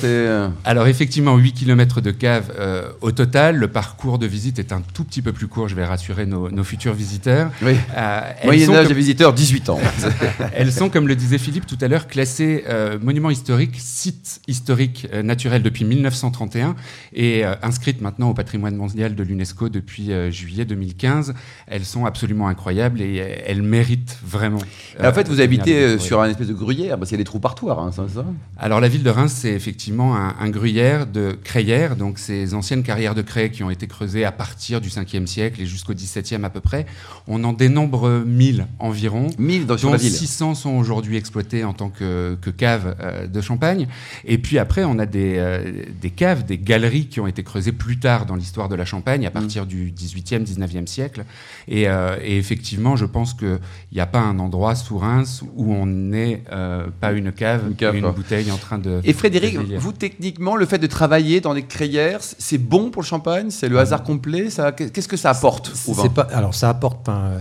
Alors 0.65 0.87
effectivement, 0.87 1.37
8 1.37 1.53
km 1.53 2.01
de 2.01 2.11
cave 2.11 2.51
euh, 2.59 2.89
au 3.03 3.13
total. 3.13 3.57
Le 3.57 3.69
parcours 3.69 4.19
de 4.19 4.27
visite 4.27 4.59
est 4.59 4.73
un 4.73 4.81
tout 4.95 5.05
petit 5.05 5.21
peu 5.21 5.33
plus 5.33 5.49
court, 5.49 5.69
je 5.69 5.75
vais 5.75 5.85
rassurer 5.85 6.25
nos, 6.25 6.51
nos 6.51 6.65
futurs 6.65 6.95
visiteurs. 6.95 7.51
Oui. 7.63 7.74
Euh, 7.97 8.21
Moyen 8.45 8.71
âge 8.71 8.79
comme- 8.79 8.89
des 8.89 8.95
visiteurs, 8.95 9.33
18 9.33 9.69
ans. 9.69 9.81
Elles 10.55 10.73
sont, 10.73 10.89
comme 10.89 11.09
le 11.09 11.17
disait 11.17 11.39
Philippe 11.39 11.67
tout 11.67 11.79
à 11.81 11.89
l'heure, 11.89 12.07
classées 12.07 12.65
euh, 12.69 12.99
monument 13.01 13.31
historique, 13.31 13.77
site 13.79 14.41
historique 14.49 15.07
euh, 15.13 15.23
naturel 15.23 15.63
depuis 15.63 15.85
1931 15.85 16.75
et 17.13 17.45
euh, 17.45 17.55
inscrites 17.63 18.01
maintenant 18.01 18.31
au 18.31 18.35
patrimoine 18.35 18.77
mondial 18.77 19.15
de 19.15 19.23
l'UNESCO 19.23 19.69
depuis 19.69 20.11
juillet 20.31 20.65
2015. 20.65 21.35
Elles 21.67 21.85
sont 21.85 22.07
absolument 22.07 22.49
incroyables 22.49 23.01
et 23.01 23.17
elles 23.47 23.63
méritent 23.63 24.19
vraiment. 24.25 24.61
En 25.03 25.13
fait, 25.13 25.29
vous 25.29 25.41
habitez 25.41 25.99
sur 25.99 26.21
un 26.21 26.29
espèce 26.29 26.49
de 26.49 26.55
gruyère, 26.55 26.99
parce 26.99 27.11
qu'il 27.11 27.19
y 27.19 27.21
a 27.21 27.25
des 27.25 27.29
trous 27.29 27.41
Reims, 27.63 27.99
hein, 27.99 28.07
ça? 28.13 28.25
Alors 28.59 28.81
la 28.81 28.89
ville 28.89 29.03
de 29.03 29.11
Reims, 29.11 29.35
c'est 29.37 29.53
effectivement 29.53 30.17
un, 30.17 30.35
un 30.41 30.51
gruyère 30.51 31.07
de 31.07 31.37
crayères, 31.45 31.97
donc 31.97 32.19
ces 32.19 32.55
anciennes 32.55 32.83
carrières 32.83 33.15
de 33.15 33.23
craie 33.23 33.51
qui 33.51 33.63
ont 33.63 33.71
été 33.71 33.87
creusées 33.87 34.25
à 34.25 34.33
partir 34.33 34.81
du 34.81 34.89
5e 34.89 35.27
siècle 35.27 35.61
et 35.61 35.67
jusqu'au 35.67 35.95
17e 35.95 36.45
à 36.45 36.51
peu 36.51 36.61
près. 36.61 36.87
On 37.27 37.43
en 37.45 37.53
dénombre 37.69 38.23
1000 38.27 38.67
environ. 38.79 39.29
1000 39.39 39.67
dans, 39.67 39.77
dont 39.77 39.93
la 39.93 39.97
ville. 39.97 40.11
600 40.13 40.55
sont 40.55 40.71
aujourd'hui 40.71 41.17
exploités 41.17 41.65
en 41.65 41.73
tant 41.73 41.89
que, 41.89 42.37
que 42.41 42.51
caves 42.51 42.95
euh, 43.01 43.27
de 43.27 43.41
champagne. 43.41 43.87
Et 44.25 44.39
puis 44.39 44.59
après, 44.59 44.85
on 44.85 44.99
a 44.99 45.07
des, 45.07 45.35
euh, 45.39 45.73
des 46.01 46.11
caves, 46.11 46.45
des 46.45 46.59
galeries 46.59 47.07
qui 47.07 47.21
ont 47.21 47.27
été 47.27 47.43
creusées 47.43 47.73
plus 47.73 47.99
tard 47.99 48.27
dans 48.27 48.37
l'histoire 48.37 48.69
de 48.69 48.75
la 48.75 48.85
Champagne, 48.85 49.27
à 49.27 49.31
Mm. 49.31 49.33
partir 49.33 49.67
du 49.67 49.91
18e, 49.91 50.45
19e 50.45 50.87
siècle. 50.87 51.25
Et, 51.69 51.89
euh, 51.89 52.17
et 52.23 52.37
effectivement, 52.39 52.97
je 52.97 53.05
pense 53.07 53.35
qu'il 53.35 53.59
n'y 53.93 54.01
a 54.01 54.07
pas 54.07 54.21
un 54.21 54.39
endroit 54.39 54.75
sous 54.75 54.99
Reims 54.99 55.43
où 55.57 55.73
on 55.75 55.87
n'ait 55.87 56.43
euh, 56.53 56.87
pas 57.01 57.13
une 57.13 57.33
cave, 57.33 57.63
Une 57.69 57.75
cave, 57.77 57.97
bouteille 58.15 58.51
en 58.53 58.57
train 58.59 58.79
de... 58.79 59.01
Et 59.05 59.13
Frédéric, 59.13 59.59
de 59.59 59.77
vous 59.77 59.93
techniquement, 59.93 60.57
le 60.57 60.67
fait 60.67 60.79
de 60.79 60.87
travailler 60.87 61.41
dans 61.41 61.55
des 61.55 61.63
crayères, 61.65 62.21
c'est 62.21 62.59
bon 62.59 62.91
pour 62.91 63.03
le 63.03 63.07
champagne? 63.07 63.51
C'est 63.51 63.69
le 63.69 63.79
hasard 63.79 64.03
complet 64.03 64.51
ça, 64.51 64.73
Qu'est-ce 64.73 65.09
que 65.09 65.17
ça 65.17 65.31
apporte 65.31 65.73
au 65.89 65.93
vin? 65.95 66.03
C'est 66.05 66.13
pas, 66.15 66.23
alors 66.33 66.55
ça 66.55 66.69
apporte. 66.69 67.09
euh, 67.09 67.41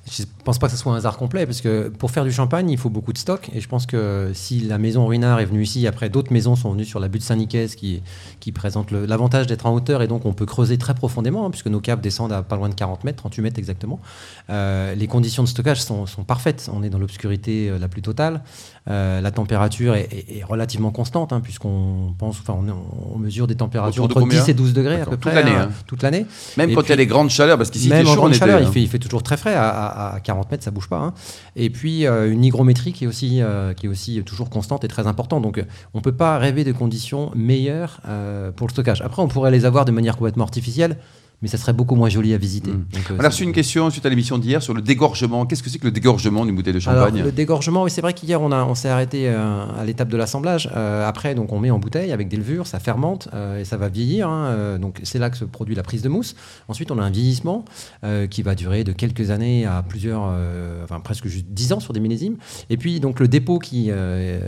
je 0.13 0.23
pense 0.43 0.59
pas 0.59 0.67
que 0.67 0.73
ce 0.73 0.77
soit 0.77 0.91
un 0.91 0.97
hasard 0.97 1.15
complet 1.17 1.45
parce 1.45 1.61
que 1.61 1.87
pour 1.87 2.11
faire 2.11 2.23
du 2.25 2.31
champagne, 2.33 2.69
il 2.69 2.77
faut 2.77 2.89
beaucoup 2.89 3.13
de 3.13 3.17
stock. 3.17 3.49
Et 3.53 3.61
je 3.61 3.67
pense 3.69 3.85
que 3.85 4.31
si 4.33 4.59
la 4.59 4.77
maison 4.77 5.05
Ruinard 5.05 5.39
est 5.39 5.45
venue 5.45 5.63
ici, 5.63 5.87
après 5.87 6.09
d'autres 6.09 6.33
maisons 6.33 6.55
sont 6.57 6.71
venues 6.71 6.83
sur 6.85 6.99
la 6.99 7.07
butte 7.07 7.23
Saint-Nicaise 7.23 7.75
qui, 7.75 8.01
qui 8.41 8.51
présente 8.51 8.91
l'avantage 8.91 9.47
d'être 9.47 9.65
en 9.65 9.73
hauteur 9.73 10.01
et 10.01 10.07
donc 10.07 10.25
on 10.25 10.33
peut 10.33 10.45
creuser 10.45 10.77
très 10.77 10.95
profondément 10.95 11.45
hein, 11.45 11.49
puisque 11.49 11.67
nos 11.67 11.79
caves 11.79 12.01
descendent 12.01 12.33
à 12.33 12.41
pas 12.43 12.57
loin 12.57 12.67
de 12.67 12.73
40 12.75 13.03
mètres, 13.05 13.17
38 13.19 13.41
mètres 13.41 13.59
exactement. 13.59 13.99
Euh, 14.49 14.95
les 14.95 15.07
conditions 15.07 15.43
de 15.43 15.47
stockage 15.47 15.81
sont, 15.81 16.05
sont 16.05 16.23
parfaites. 16.23 16.69
On 16.73 16.83
est 16.83 16.89
dans 16.89 16.99
l'obscurité 16.99 17.69
euh, 17.69 17.79
la 17.79 17.87
plus 17.87 18.01
totale. 18.01 18.41
Euh, 18.89 19.21
la 19.21 19.31
température 19.31 19.95
est, 19.95 20.09
est- 20.11 20.39
est 20.39 20.43
relativement 20.43 20.91
constante 20.91 21.31
hein, 21.33 21.39
puisqu'on 21.41 22.13
pense, 22.17 22.39
enfin 22.39 22.55
on, 22.57 23.15
on 23.15 23.19
mesure 23.19 23.45
des 23.47 23.55
températures 23.55 24.07
de 24.07 24.11
entre 24.13 24.19
combien 24.21 24.41
10 24.43 24.49
et 24.49 24.53
12 24.55 24.73
degrés 24.73 24.95
à 25.01 25.05
peu 25.05 25.11
Toute 25.11 25.19
près 25.21 25.35
l'année, 25.35 25.51
hein, 25.55 25.69
toute 25.87 26.01
l'année. 26.01 26.25
Même 26.57 26.71
Et 26.71 26.73
quand 26.73 26.81
il 26.83 26.89
y 26.89 26.93
a 26.93 26.95
des 26.97 27.05
grandes 27.05 27.29
chaleurs, 27.29 27.57
parce 27.57 27.69
qu'ici 27.69 27.85
il 27.87 27.91
fait 27.93 28.03
chaud 28.03 28.09
en 28.11 28.15
grande 28.15 28.29
été. 28.31 28.39
chaleur, 28.39 28.59
il 28.59 28.67
fait, 28.67 28.81
il 28.81 28.87
fait 28.89 28.99
toujours 28.99 29.21
très 29.23 29.37
frais. 29.37 29.53
À, 29.53 29.69
à- 29.69 30.00
à 30.07 30.19
40 30.19 30.51
mètres, 30.51 30.63
ça 30.63 30.71
bouge 30.71 30.87
pas. 30.89 30.97
hein. 30.97 31.13
Et 31.55 31.69
puis, 31.69 32.05
euh, 32.05 32.31
une 32.31 32.43
hygrométrie 32.43 32.93
qui 32.93 33.05
est, 33.05 33.07
aussi, 33.07 33.41
euh, 33.41 33.73
qui 33.73 33.85
est 33.85 33.89
aussi 33.89 34.21
toujours 34.23 34.49
constante 34.49 34.83
et 34.83 34.87
très 34.87 35.07
importante. 35.07 35.43
Donc, 35.43 35.57
euh, 35.57 35.63
on 35.93 35.99
ne 35.99 36.03
peut 36.03 36.11
pas 36.11 36.37
rêver 36.37 36.63
de 36.63 36.71
conditions 36.71 37.31
meilleures 37.35 38.01
pour 38.55 38.67
le 38.67 38.71
stockage. 38.71 39.01
Après, 39.01 39.21
on 39.21 39.27
pourrait 39.27 39.51
les 39.51 39.65
avoir 39.65 39.85
de 39.85 39.91
manière 39.91 40.17
complètement 40.17 40.43
artificielle, 40.43 40.97
mais 41.41 41.47
ça 41.47 41.57
serait 41.57 41.73
beaucoup 41.73 41.95
moins 41.95 42.09
joli 42.09 42.33
à 42.33 42.37
visiter. 42.37 42.71
Mmh. 42.71 42.85
Donc, 42.93 43.03
On 43.19 43.23
a 43.23 43.29
reçu 43.29 43.43
une 43.43 43.51
question 43.51 43.89
suite 43.89 44.05
à 44.05 44.09
l'émission 44.09 44.37
d'hier 44.37 44.61
sur 44.61 44.73
le 44.73 44.81
dégorgement. 44.81 45.45
Qu'est-ce 45.45 45.63
que 45.63 45.69
c'est 45.69 45.79
que 45.79 45.85
le 45.85 45.91
dégorgement 45.91 46.45
d'une 46.45 46.55
bouteille 46.55 46.73
de 46.73 46.79
champagne? 46.79 47.13
Alors, 47.13 47.25
Le 47.25 47.31
dégorgement, 47.31 47.83
oui, 47.83 47.91
c'est 47.91 48.01
vrai 48.01 48.13
qu'hier 48.13 48.41
on, 48.41 48.51
on 48.51 48.75
s'est 48.75 48.89
arrêté 48.89 49.27
euh, 49.27 49.65
à 49.79 49.83
l'étape 49.83 50.09
de 50.09 50.17
l'assemblage. 50.17 50.69
Euh, 50.75 51.07
après, 51.07 51.35
donc 51.35 51.51
on 51.51 51.59
met 51.59 51.71
en 51.71 51.79
bouteille 51.79 52.11
avec 52.11 52.27
des 52.27 52.37
levures, 52.37 52.67
ça 52.67 52.79
fermente 52.79 53.27
euh, 53.33 53.59
et 53.59 53.65
ça 53.65 53.77
va 53.77 53.89
vieillir. 53.89 54.29
Hein. 54.29 54.77
Donc 54.79 54.99
c'est 55.03 55.19
là 55.19 55.29
que 55.29 55.37
se 55.37 55.45
produit 55.45 55.75
la 55.75 55.83
prise 55.83 56.01
de 56.01 56.09
mousse. 56.09 56.35
Ensuite, 56.67 56.91
on 56.91 56.99
a 56.99 57.03
un 57.03 57.09
vieillissement 57.09 57.65
qui 58.29 58.41
va 58.41 58.55
durer 58.55 58.83
de 58.83 58.91
quelques 58.91 59.31
années 59.31 59.65
à 59.65 59.83
plusieurs, 59.83 60.21
enfin 60.83 60.99
presque 60.99 61.27
juste 61.27 61.47
10 61.49 61.73
ans 61.73 61.79
sur 61.79 61.93
des 61.93 61.99
millésimes. 61.99 62.37
Et 62.69 62.77
puis 62.77 62.99
donc 62.99 63.19
le 63.19 63.27
dépôt 63.27 63.59
qui 63.59 63.89
est 63.89 64.39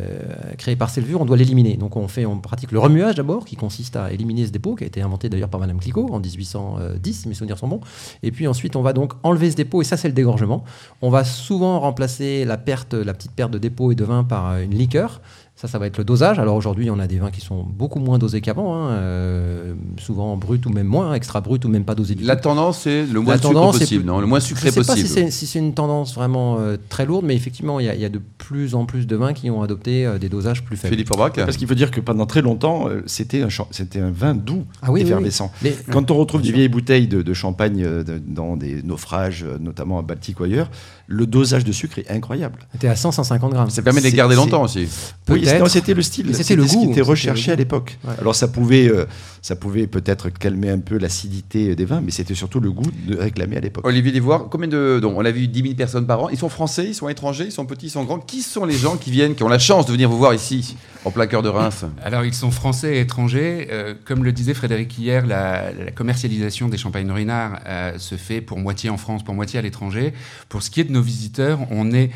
créé 0.57 0.75
par 0.75 0.89
ces 0.89 1.01
levures, 1.01 1.21
on 1.21 1.25
doit 1.25 1.37
l'éliminer. 1.37 1.77
Donc 1.77 1.95
on 1.95 2.07
fait, 2.07 2.25
on 2.25 2.39
pratique 2.39 2.71
le 2.71 2.79
remuage 2.79 3.15
d'abord, 3.15 3.45
qui 3.45 3.55
consiste 3.55 3.95
à 3.95 4.11
éliminer 4.11 4.45
ce 4.45 4.51
dépôt 4.51 4.75
qui 4.75 4.83
a 4.83 4.87
été 4.87 5.01
inventé 5.01 5.29
d'ailleurs 5.29 5.49
par 5.49 5.59
Madame 5.59 5.79
Clicquot 5.79 6.09
en 6.11 6.19
1800. 6.19 6.77
10, 6.97 7.25
mes 7.27 7.33
souvenirs 7.33 7.57
sont 7.57 7.67
bons. 7.67 7.81
Et 8.21 8.31
puis 8.31 8.47
ensuite, 8.47 8.75
on 8.75 8.81
va 8.81 8.93
donc 8.93 9.13
enlever 9.23 9.51
ce 9.51 9.55
dépôt, 9.55 9.81
et 9.81 9.85
ça, 9.85 9.97
c'est 9.97 10.07
le 10.07 10.13
dégorgement. 10.13 10.63
On 11.01 11.09
va 11.09 11.23
souvent 11.23 11.79
remplacer 11.79 12.45
la 12.45 12.57
perte, 12.57 12.93
la 12.93 13.13
petite 13.13 13.31
perte 13.31 13.51
de 13.51 13.57
dépôt 13.57 13.91
et 13.91 13.95
de 13.95 14.03
vin 14.03 14.23
par 14.23 14.51
euh, 14.51 14.61
une 14.61 14.75
liqueur 14.75 15.21
ça, 15.63 15.69
ça 15.69 15.79
va 15.79 15.87
être 15.87 15.97
le 15.97 16.03
dosage. 16.03 16.39
Alors 16.39 16.57
aujourd'hui, 16.57 16.89
on 16.89 16.99
a 16.99 17.07
des 17.07 17.19
vins 17.19 17.31
qui 17.31 17.39
sont 17.39 17.63
beaucoup 17.63 17.99
moins 17.99 18.17
dosés 18.19 18.41
qu'avant, 18.41 18.75
hein, 18.75 18.89
euh, 18.91 19.73
souvent 19.97 20.35
brut 20.35 20.65
ou 20.65 20.69
même 20.69 20.87
moins, 20.87 21.13
extra 21.13 21.39
brut 21.39 21.63
ou 21.63 21.69
même 21.69 21.85
pas 21.85 21.95
dosé 21.95 22.15
du 22.15 22.25
La 22.25 22.35
tout. 22.35 22.41
tendance, 22.43 22.79
c'est 22.79 23.05
le 23.05 23.21
moins 23.21 23.37
c'est 23.37 23.79
possible, 23.79 24.03
non 24.03 24.19
Le 24.19 24.27
moins 24.27 24.41
sucré 24.41 24.67
Je 24.67 24.73
sais 24.73 24.79
pas 24.81 24.87
possible. 24.87 25.07
si 25.07 25.13
c'est 25.13 25.31
si 25.47 25.57
une 25.57 25.73
tendance 25.73 26.15
vraiment 26.15 26.57
euh, 26.59 26.75
très 26.89 27.05
lourde, 27.05 27.23
mais 27.25 27.33
effectivement, 27.35 27.79
il 27.79 27.85
y, 27.85 27.89
a- 27.89 27.95
il 27.95 28.01
y 28.01 28.03
a 28.03 28.09
de 28.09 28.19
plus 28.37 28.75
en 28.75 28.85
plus 28.85 29.07
de 29.07 29.15
vins 29.15 29.31
qui 29.31 29.49
ont 29.49 29.61
adopté 29.61 30.05
euh, 30.05 30.17
des 30.17 30.27
dosages 30.27 30.65
plus 30.65 30.75
faibles. 30.75 30.93
Philippe 30.93 31.07
Forbach 31.07 31.31
Parce 31.33 31.55
qu'il 31.55 31.67
faut 31.69 31.75
dire 31.75 31.91
que 31.91 32.01
pendant 32.01 32.25
très 32.25 32.41
longtemps, 32.41 32.89
euh, 32.89 33.01
c'était 33.05 33.41
un, 33.41 33.47
champ- 33.49 33.69
c'était 33.71 34.01
un 34.01 34.11
vin 34.11 34.33
doux, 34.35 34.65
Ah 34.81 34.91
oui, 34.91 34.99
oui, 34.99 35.07
effervescent. 35.07 35.49
Mais- 35.61 35.77
Quand 35.93 36.11
on 36.11 36.17
retrouve 36.17 36.41
des 36.41 36.51
vieilles 36.51 36.67
bouteilles 36.67 37.07
de, 37.07 37.21
de 37.21 37.33
champagne 37.33 37.81
euh, 37.85 38.03
de- 38.03 38.17
dans 38.19 38.57
des 38.57 38.83
naufrages, 38.83 39.45
euh, 39.47 39.57
notamment 39.61 39.97
à 39.97 40.01
Baltique 40.01 40.41
ou 40.41 40.43
ailleurs, 40.43 40.69
le 41.07 41.25
dosage 41.25 41.63
de 41.63 41.71
sucre 41.71 41.99
est 41.99 42.11
incroyable. 42.11 42.59
C'était 42.73 42.87
à 42.89 42.95
100-150 42.95 43.49
grammes. 43.51 43.69
Ça 43.69 43.81
permet 43.81 44.01
de 44.01 44.05
les 44.05 44.11
garder 44.11 44.35
longtemps 44.35 44.63
aussi. 44.63 44.87
Oui, 45.29 45.45
Peut-être. 45.59 45.71
c'était 45.71 45.93
le 45.93 46.01
style, 46.01 46.35
c'était 46.35 46.55
le 46.55 46.67
ce 46.67 46.73
goût, 46.73 46.85
qui 46.85 46.91
était 46.91 47.01
recherché 47.01 47.51
à 47.51 47.55
l'époque. 47.55 47.97
Ouais. 48.03 48.13
Alors 48.19 48.35
ça 48.35 48.47
pouvait, 48.47 48.87
euh, 48.87 49.05
ça 49.41 49.55
pouvait 49.55 49.87
peut-être 49.87 50.29
calmer 50.29 50.69
un 50.69 50.79
peu 50.79 50.97
l'acidité 50.97 51.75
des 51.75 51.85
vins, 51.85 52.01
mais 52.01 52.11
c'était 52.11 52.35
surtout 52.35 52.59
le 52.59 52.71
goût 52.71 52.89
de 53.07 53.17
réclamer 53.17 53.57
à 53.57 53.59
l'époque. 53.59 53.85
Olivier 53.85 54.11
Livoire, 54.11 54.47
combien 54.49 54.67
de. 54.67 54.99
Donc, 55.01 55.17
on 55.17 55.25
a 55.25 55.31
vu 55.31 55.47
10 55.47 55.61
000 55.61 55.73
personnes 55.75 56.05
par 56.05 56.23
an. 56.23 56.29
Ils 56.29 56.37
sont 56.37 56.49
français, 56.49 56.85
ils 56.85 56.95
sont 56.95 57.09
étrangers, 57.09 57.45
ils 57.45 57.51
sont 57.51 57.65
petits, 57.65 57.87
ils 57.87 57.91
sont 57.91 58.03
grands. 58.03 58.19
Qui 58.19 58.41
sont 58.41 58.65
les 58.65 58.75
gens 58.77 58.97
qui 58.97 59.11
viennent, 59.11 59.35
qui 59.35 59.43
ont 59.43 59.49
la 59.49 59.59
chance 59.59 59.85
de 59.85 59.91
venir 59.91 60.09
vous 60.09 60.17
voir 60.17 60.33
ici, 60.33 60.75
en 61.05 61.11
plein 61.11 61.27
cœur 61.27 61.41
de 61.41 61.49
Reims? 61.49 61.85
Alors, 62.03 62.23
ils 62.23 62.33
sont 62.33 62.51
français 62.51 62.97
et 62.97 62.99
étrangers. 63.01 63.67
Euh, 63.71 63.93
comme 64.05 64.23
le 64.23 64.31
disait 64.31 64.53
Frédéric 64.53 64.97
hier, 64.97 65.25
la, 65.25 65.71
la 65.71 65.91
commercialisation 65.91 66.69
des 66.69 66.77
champagnes 66.77 67.11
Ruinard 67.11 67.59
euh, 67.67 67.97
se 67.97 68.15
fait 68.15 68.41
pour 68.41 68.59
moitié 68.59 68.89
en 68.89 68.97
France, 68.97 69.23
pour 69.23 69.33
moitié 69.33 69.59
à 69.59 69.61
l'étranger. 69.61 70.13
Pour 70.49 70.63
ce 70.63 70.69
qui 70.69 70.81
est 70.81 70.85
de 70.85 70.91
nos 70.91 71.01
visiteurs, 71.01 71.59
on 71.71 71.91
est 71.91 72.11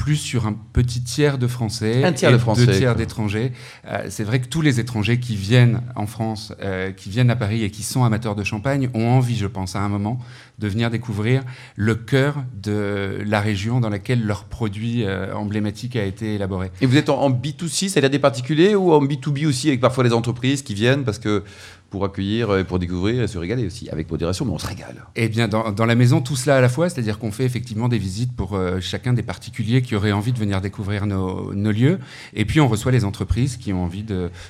plus 0.00 0.16
sur 0.16 0.46
un 0.46 0.54
petit 0.72 1.02
tiers 1.02 1.36
de 1.36 1.46
Français, 1.46 2.04
Un 2.04 2.14
tiers 2.14 2.30
et 2.30 2.32
de 2.32 2.38
Français, 2.38 2.64
deux 2.64 2.72
tiers 2.72 2.96
d'étrangers. 2.96 3.52
Euh, 3.86 4.06
c'est 4.08 4.24
vrai 4.24 4.40
que 4.40 4.46
tous 4.46 4.62
les 4.62 4.80
étrangers 4.80 5.20
qui 5.20 5.36
viennent 5.36 5.82
en 5.94 6.06
France, 6.06 6.54
euh, 6.62 6.90
qui 6.90 7.10
viennent 7.10 7.28
à 7.28 7.36
Paris 7.36 7.64
et 7.64 7.70
qui 7.70 7.82
sont 7.82 8.02
amateurs 8.02 8.34
de 8.34 8.42
champagne 8.42 8.88
ont 8.94 9.06
envie, 9.06 9.36
je 9.36 9.46
pense, 9.46 9.76
à 9.76 9.80
un 9.80 9.90
moment, 9.90 10.18
de 10.58 10.68
venir 10.68 10.88
découvrir 10.88 11.42
le 11.76 11.94
cœur 11.94 12.36
de 12.62 13.22
la 13.26 13.42
région 13.42 13.78
dans 13.78 13.90
laquelle 13.90 14.24
leur 14.24 14.44
produit 14.44 15.04
euh, 15.04 15.34
emblématique 15.34 15.96
a 15.96 16.04
été 16.04 16.36
élaboré. 16.36 16.70
Et 16.80 16.86
vous 16.86 16.96
êtes 16.96 17.10
en, 17.10 17.20
en 17.20 17.30
B2C, 17.30 17.90
c'est-à-dire 17.90 18.08
des 18.08 18.18
particuliers, 18.18 18.74
ou 18.74 18.94
en 18.94 19.04
B2B 19.04 19.46
aussi, 19.46 19.68
avec 19.68 19.82
parfois 19.82 20.02
les 20.02 20.14
entreprises 20.14 20.62
qui 20.62 20.72
viennent 20.72 21.04
Parce 21.04 21.18
que 21.18 21.44
pour 21.90 22.04
accueillir, 22.04 22.56
et 22.56 22.64
pour 22.64 22.78
découvrir 22.78 23.22
et 23.22 23.26
se 23.26 23.36
régaler 23.38 23.66
aussi, 23.66 23.88
avec 23.90 24.10
modération, 24.10 24.44
mais 24.44 24.52
on 24.52 24.58
se 24.58 24.66
régale. 24.66 25.04
Eh 25.16 25.28
bien, 25.28 25.48
dans, 25.48 25.72
dans 25.72 25.86
la 25.86 25.94
maison, 25.96 26.20
tout 26.20 26.36
cela 26.36 26.56
à 26.56 26.60
la 26.60 26.68
fois, 26.68 26.88
c'est-à-dire 26.88 27.18
qu'on 27.18 27.32
fait 27.32 27.44
effectivement 27.44 27.88
des 27.88 27.98
visites 27.98 28.32
pour 28.32 28.54
euh, 28.54 28.78
chacun 28.80 29.12
des 29.12 29.22
particuliers 29.22 29.82
qui 29.82 29.94
auraient 29.96 30.12
envie 30.12 30.32
de 30.32 30.38
venir 30.38 30.60
découvrir 30.60 31.06
nos, 31.06 31.52
nos 31.54 31.72
lieux, 31.72 31.98
et 32.34 32.44
puis 32.44 32.60
on 32.60 32.68
reçoit 32.68 32.92
les 32.92 33.04
entreprises 33.04 33.56
qui 33.56 33.72
ont 33.72 33.82
envie 33.84 34.04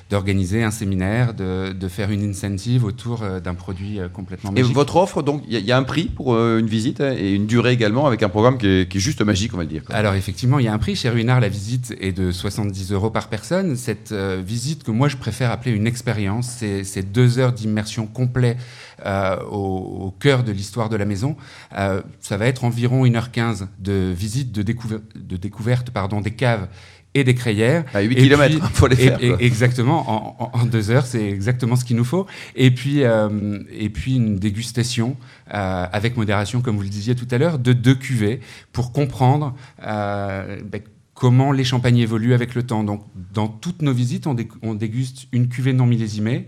d'organiser 0.09 0.63
un 0.63 0.71
séminaire, 0.71 1.33
de, 1.33 1.73
de 1.73 1.87
faire 1.87 2.11
une 2.11 2.29
incentive 2.29 2.83
autour 2.85 3.23
euh, 3.23 3.39
d'un 3.39 3.53
produit 3.53 3.99
euh, 3.99 4.07
complètement 4.09 4.51
Et 4.51 4.61
magique. 4.61 4.75
votre 4.75 4.95
offre, 4.97 5.21
donc, 5.21 5.43
il 5.47 5.53
y, 5.53 5.55
a- 5.55 5.59
il 5.59 5.65
y 5.65 5.71
a 5.71 5.77
un 5.77 5.83
prix 5.83 6.05
pour 6.05 6.35
une 6.37 6.67
visite 6.67 7.01
hein, 7.01 7.13
et 7.17 7.33
une 7.33 7.47
durée 7.47 7.71
également, 7.73 8.07
avec 8.07 8.23
un 8.23 8.29
programme 8.29 8.57
qui 8.57 8.67
est, 8.67 8.89
qui 8.91 8.97
est 8.97 9.01
juste 9.01 9.21
magique, 9.21 9.53
on 9.53 9.57
va 9.57 9.63
le 9.63 9.69
dire. 9.69 9.83
quoi. 9.83 9.95
Alors 9.95 10.13
effectivement, 10.13 10.59
il 10.59 10.65
y 10.65 10.67
a 10.67 10.73
un 10.73 10.77
prix. 10.79 10.95
Chez 10.95 11.09
Ruinard, 11.09 11.39
la 11.39 11.49
visite 11.49 11.95
est 11.99 12.11
de 12.11 12.31
70 12.31 12.91
euros 12.91 13.09
par 13.09 13.27
personne. 13.29 13.75
Cette 13.75 14.11
visite 14.13 14.83
que 14.83 14.91
moi 14.91 15.07
je 15.07 15.17
préfère 15.17 15.51
appeler 15.51 15.71
une 15.75 15.87
expérience, 15.87 16.47
c'est 16.59 16.83
c'est 16.83 17.11
deux 17.31 17.39
heures 17.39 17.53
d'immersion 17.53 18.07
complet 18.07 18.57
euh, 19.05 19.37
au, 19.49 20.05
au 20.07 20.11
cœur 20.19 20.43
de 20.43 20.51
l'histoire 20.51 20.89
de 20.89 20.95
la 20.95 21.05
maison. 21.05 21.35
Euh, 21.77 22.01
ça 22.19 22.37
va 22.37 22.45
être 22.47 22.63
environ 22.63 23.05
1h15 23.05 23.67
de 23.79 24.11
visite, 24.15 24.51
de, 24.51 24.61
découver- 24.63 24.99
de 25.15 25.37
découverte 25.37 25.91
pardon, 25.91 26.21
des 26.21 26.31
caves 26.31 26.67
et 27.13 27.23
des 27.23 27.35
crayères. 27.35 27.83
À 27.93 28.01
8 28.01 28.17
Et 28.17 28.21
km, 28.23 28.55
il 28.55 28.61
faut 28.61 28.87
les 28.87 28.95
faire. 28.95 29.17
et- 29.21 29.35
exactement, 29.45 30.53
en, 30.55 30.65
deux 30.65 30.91
heures, 30.91 31.05
c'est 31.05 31.29
exactement 31.29 31.75
ce 31.75 31.83
qu'il 31.83 31.97
nous 31.97 32.05
faut. 32.05 32.25
Et 32.55 32.71
puis, 32.71 33.03
euh, 33.03 33.59
et 33.71 33.89
puis 33.89 34.15
une 34.15 34.37
dégustation 34.37 35.17
euh, 35.53 35.85
avec 35.91 36.15
modération, 36.15 36.61
comme 36.61 36.75
vous 36.77 36.83
le 36.83 36.89
disiez 36.89 37.15
tout 37.15 37.27
à 37.31 37.37
l'heure, 37.37 37.59
de 37.59 37.73
deux 37.73 37.95
cuvées 37.95 38.39
pour 38.71 38.91
comprendre 38.93 39.53
euh, 39.85 40.59
ben, 40.71 40.81
comment 41.13 41.51
les 41.51 41.65
champagnes 41.65 41.97
évoluent 41.97 42.33
avec 42.33 42.55
le 42.55 42.63
temps. 42.63 42.83
Donc, 42.85 43.03
dans 43.33 43.47
toutes 43.49 43.81
nos 43.81 43.93
visites, 43.93 44.25
on, 44.25 44.33
dé- 44.33 44.47
on 44.63 44.73
déguste 44.73 45.27
une 45.33 45.49
cuvée 45.49 45.73
non 45.73 45.85
millésimée 45.85 46.47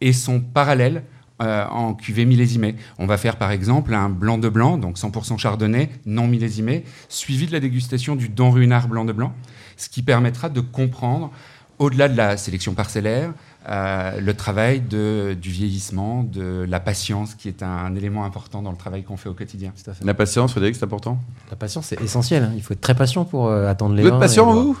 et 0.00 0.12
son 0.12 0.40
parallèle 0.40 1.02
euh, 1.40 1.64
en 1.68 1.94
cuvée 1.94 2.24
millésimée. 2.24 2.74
On 2.98 3.06
va 3.06 3.16
faire 3.16 3.36
par 3.36 3.50
exemple 3.52 3.94
un 3.94 4.08
blanc 4.08 4.38
de 4.38 4.48
blanc, 4.48 4.76
donc 4.76 4.96
100% 4.96 5.38
chardonnay, 5.38 5.88
non 6.04 6.26
millésimé, 6.26 6.84
suivi 7.08 7.46
de 7.46 7.52
la 7.52 7.60
dégustation 7.60 8.16
du 8.16 8.28
Don 8.28 8.50
Runard 8.50 8.88
blanc 8.88 9.04
de 9.04 9.12
blanc, 9.12 9.32
ce 9.76 9.88
qui 9.88 10.02
permettra 10.02 10.48
de 10.48 10.60
comprendre, 10.60 11.30
au-delà 11.78 12.08
de 12.08 12.16
la 12.16 12.36
sélection 12.36 12.74
parcellaire, 12.74 13.30
euh, 13.68 14.20
le 14.20 14.34
travail 14.34 14.80
de, 14.80 15.36
du 15.40 15.50
vieillissement, 15.50 16.24
de 16.24 16.64
la 16.68 16.80
patience, 16.80 17.34
qui 17.36 17.46
est 17.48 17.62
un, 17.62 17.94
élément 17.94 18.24
important 18.24 18.62
dans 18.62 18.72
le 18.72 18.76
travail 18.76 19.04
qu'on 19.04 19.16
fait 19.16 19.28
au 19.28 19.34
quotidien. 19.34 19.72
Tout 19.84 19.90
à 19.90 19.94
fait. 19.94 20.04
La 20.04 20.14
patience, 20.14 20.50
Frédéric, 20.52 20.74
c'est 20.74 20.84
important? 20.84 21.18
La 21.50 21.56
patience, 21.56 21.86
c'est 21.86 22.00
essentiel. 22.02 22.42
hein. 22.44 22.52
Il 22.56 22.62
faut 22.62 22.72
être 22.72 22.80
très 22.80 22.94
patient 22.96 23.24
pour 23.24 23.46
euh, 23.46 23.68
attendre 23.68 23.94
les 23.94 24.02
Vous 24.02 24.08
êtes 24.08 24.14
vins. 24.14 24.20
patient, 24.20 24.52
vous? 24.52 24.76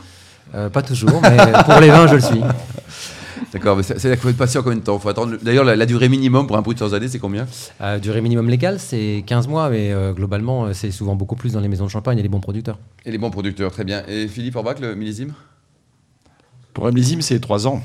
Euh, 0.54 0.70
Pas 0.70 0.82
toujours, 0.82 1.20
mais 1.22 1.36
pour 1.66 1.78
les 1.80 1.88
vins, 1.88 2.06
je 2.08 2.14
le 2.16 2.20
suis. 2.20 2.40
D'accord, 3.52 3.76
mais 3.76 3.82
c'est- 3.82 3.98
c'est-à-dire 3.98 4.16
qu'il 4.16 4.22
faut 4.22 4.28
être 4.30 4.36
patient 4.36 4.62
combien 4.62 4.78
de 4.78 4.82
temps? 4.84 4.98
Faut 4.98 5.08
attendre. 5.08 5.32
le- 5.32 5.38
D'ailleurs, 5.38 5.64
la, 5.64 5.76
la 5.76 5.86
durée 5.86 6.08
minimum 6.08 6.46
pour 6.46 6.56
un 6.56 6.62
brut 6.62 6.78
sans 6.78 6.94
année, 6.94 7.08
c'est 7.08 7.18
combien? 7.18 7.46
Euh, 7.80 7.98
durée 7.98 8.20
minimum 8.20 8.48
légale, 8.48 8.78
c'est 8.78 9.22
15 9.26 9.48
mois, 9.48 9.70
mais 9.70 9.92
euh, 9.92 10.12
globalement, 10.12 10.66
euh, 10.66 10.72
c'est 10.72 10.90
souvent 10.90 11.14
beaucoup 11.16 11.36
plus 11.36 11.52
dans 11.52 11.60
les 11.60 11.68
maisons 11.68 11.84
de 11.86 11.90
champagne 11.90 12.18
et 12.18 12.22
les 12.22 12.28
bons 12.28 12.40
producteurs. 12.40 12.78
Et 13.04 13.10
les 13.10 13.18
bons 13.18 13.30
producteurs, 13.30 13.70
très 13.72 13.84
bien. 13.84 14.02
Et 14.08 14.28
Philippe 14.28 14.56
Orbach, 14.56 14.78
le 14.80 14.94
millésime? 14.94 15.32
Pour 16.74 16.86
un 16.86 16.90
millésime, 16.92 17.22
c'est 17.22 17.40
3 17.40 17.66
ans. 17.66 17.82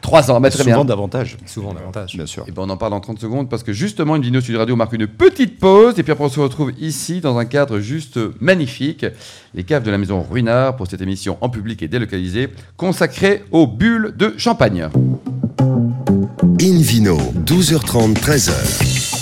3 0.00 0.30
ans, 0.30 0.40
bah, 0.40 0.50
très 0.50 0.62
Souvent 0.64 0.76
bien. 0.76 0.84
davantage, 0.84 1.36
Souvent 1.46 1.74
davantage. 1.74 2.14
bien 2.14 2.26
sûr. 2.26 2.44
Et 2.48 2.52
ben 2.52 2.62
on 2.62 2.70
en 2.70 2.76
parle 2.76 2.92
dans 2.92 3.00
30 3.00 3.18
secondes 3.20 3.48
parce 3.48 3.62
que 3.62 3.72
justement, 3.72 4.16
une 4.16 4.22
vidéo 4.22 4.40
Sud 4.40 4.56
Radio 4.56 4.76
marque 4.76 4.92
une 4.92 5.06
petite 5.06 5.58
pause. 5.58 5.98
Et 5.98 6.02
puis 6.02 6.12
après, 6.12 6.24
on 6.24 6.28
se 6.28 6.40
retrouve 6.40 6.72
ici 6.78 7.20
dans 7.20 7.38
un 7.38 7.44
cadre 7.44 7.78
juste 7.80 8.18
magnifique. 8.40 9.06
Les 9.54 9.64
caves 9.64 9.82
de 9.84 9.90
la 9.90 9.98
maison 9.98 10.22
Ruinard 10.28 10.76
pour 10.76 10.86
cette 10.86 11.00
émission 11.00 11.38
en 11.40 11.48
public 11.48 11.82
et 11.82 11.88
délocalisée 11.88 12.48
consacrée 12.76 13.44
aux 13.50 13.66
bulles 13.66 14.14
de 14.16 14.34
champagne. 14.36 14.88
Invino, 16.60 17.16
12h30, 17.46 18.14
13h. 18.14 19.13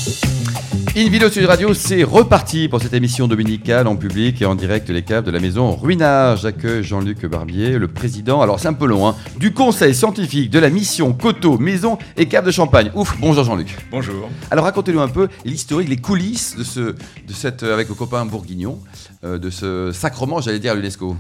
In 0.90 1.08
vidéo 1.08 1.30
Sud 1.30 1.46
Radio, 1.46 1.72
c'est 1.72 2.02
reparti 2.02 2.68
pour 2.68 2.82
cette 2.82 2.92
émission 2.92 3.26
dominicale 3.26 3.86
en 3.86 3.96
public 3.96 4.42
et 4.42 4.44
en 4.44 4.54
direct 4.54 4.90
les 4.90 5.02
caves 5.02 5.24
de 5.24 5.30
la 5.30 5.40
maison 5.40 5.74
Ruinard. 5.74 6.36
J'accueille 6.36 6.84
Jean-Luc 6.84 7.24
Barbier, 7.24 7.78
le 7.78 7.88
président, 7.88 8.42
alors 8.42 8.60
c'est 8.60 8.68
un 8.68 8.74
peu 8.74 8.86
long, 8.86 9.08
hein, 9.08 9.16
du 9.38 9.52
conseil 9.52 9.94
scientifique 9.94 10.50
de 10.50 10.58
la 10.58 10.68
mission 10.68 11.14
Coteau, 11.14 11.56
Maison 11.56 11.96
et 12.16 12.26
Cave 12.26 12.44
de 12.44 12.50
Champagne. 12.50 12.90
Ouf, 12.94 13.16
bonjour 13.20 13.44
Jean-Luc. 13.44 13.76
Bonjour. 13.90 14.28
Alors 14.50 14.64
racontez-nous 14.66 15.00
un 15.00 15.08
peu 15.08 15.28
l'historique, 15.44 15.88
les 15.88 15.96
coulisses 15.96 16.56
de, 16.56 16.64
ce, 16.64 16.80
de 16.80 17.32
cette, 17.32 17.62
avec 17.62 17.88
vos 17.88 17.94
copains 17.94 18.26
bourguignons, 18.26 18.78
euh, 19.24 19.38
de 19.38 19.48
ce 19.48 19.92
sacrement, 19.92 20.40
j'allais 20.40 20.58
dire, 20.58 20.72
à 20.72 20.74
l'UNESCO. 20.74 21.16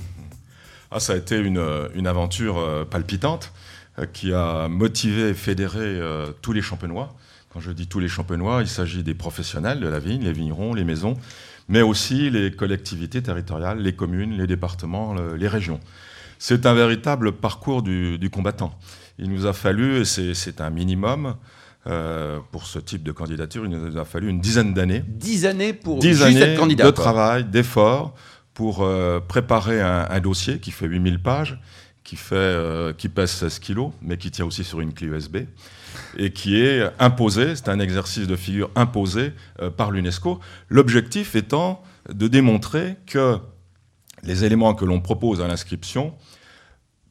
Ah, 0.90 1.00
ça 1.00 1.14
a 1.14 1.16
été 1.16 1.38
une, 1.38 1.58
euh, 1.58 1.88
une 1.94 2.06
aventure 2.06 2.58
euh, 2.58 2.84
palpitante 2.84 3.52
qui 4.14 4.32
a 4.32 4.68
motivé 4.68 5.28
et 5.28 5.34
fédéré 5.34 5.80
euh, 5.80 6.26
tous 6.40 6.52
les 6.52 6.62
champenois. 6.62 7.14
Quand 7.52 7.60
je 7.60 7.70
dis 7.72 7.86
tous 7.86 8.00
les 8.00 8.08
champenois, 8.08 8.62
il 8.62 8.68
s'agit 8.68 9.02
des 9.02 9.14
professionnels 9.14 9.80
de 9.80 9.88
la 9.88 9.98
vigne, 9.98 10.22
les 10.24 10.32
vignerons, 10.32 10.72
les 10.74 10.84
maisons, 10.84 11.14
mais 11.68 11.82
aussi 11.82 12.30
les 12.30 12.50
collectivités 12.50 13.22
territoriales, 13.22 13.78
les 13.78 13.92
communes, 13.94 14.36
les 14.36 14.46
départements, 14.46 15.12
le- 15.14 15.36
les 15.36 15.48
régions. 15.48 15.78
C'est 16.38 16.66
un 16.66 16.74
véritable 16.74 17.32
parcours 17.32 17.82
du, 17.82 18.18
du 18.18 18.30
combattant. 18.30 18.76
Il 19.18 19.30
nous 19.30 19.46
a 19.46 19.52
fallu, 19.52 19.98
et 20.00 20.04
c'est 20.04 20.34
c'est 20.34 20.60
un 20.60 20.70
minimum 20.70 21.36
euh, 21.86 22.38
pour 22.52 22.66
ce 22.66 22.78
type 22.78 23.02
de 23.02 23.12
candidature, 23.12 23.64
il 23.66 23.70
nous 23.70 23.96
a 23.98 24.04
fallu 24.04 24.28
une 24.28 24.40
dizaine 24.40 24.72
d'années 24.72 25.04
Dix 25.06 25.46
années 25.46 25.72
pour 25.72 25.98
dix 25.98 26.10
juste 26.10 26.22
années 26.22 26.40
être 26.40 26.58
candidat. 26.58 26.84
de 26.84 26.90
quoi. 26.90 27.02
travail, 27.04 27.44
d'efforts 27.44 28.14
pour 28.54 28.82
euh, 28.82 29.18
préparer 29.20 29.80
un, 29.80 30.06
un 30.08 30.20
dossier 30.20 30.58
qui 30.58 30.70
fait 30.70 30.86
8000 30.86 31.20
pages, 31.20 31.58
qui, 32.04 32.16
fait, 32.16 32.34
euh, 32.36 32.92
qui 32.92 33.08
pèse 33.08 33.30
16 33.30 33.58
kilos, 33.58 33.92
mais 34.00 34.16
qui 34.16 34.30
tient 34.30 34.44
aussi 34.46 34.62
sur 34.64 34.80
une 34.80 34.92
clé 34.94 35.08
USB, 35.08 35.38
et 36.16 36.32
qui 36.32 36.60
est 36.60 36.88
imposé, 36.98 37.56
c'est 37.56 37.68
un 37.68 37.80
exercice 37.80 38.26
de 38.26 38.36
figure 38.36 38.70
imposé 38.74 39.32
euh, 39.60 39.70
par 39.70 39.90
l'UNESCO, 39.90 40.40
l'objectif 40.68 41.34
étant 41.34 41.82
de 42.08 42.28
démontrer 42.28 42.96
que 43.06 43.38
les 44.22 44.44
éléments 44.44 44.74
que 44.74 44.84
l'on 44.84 45.00
propose 45.00 45.40
à 45.40 45.48
l'inscription 45.48 46.14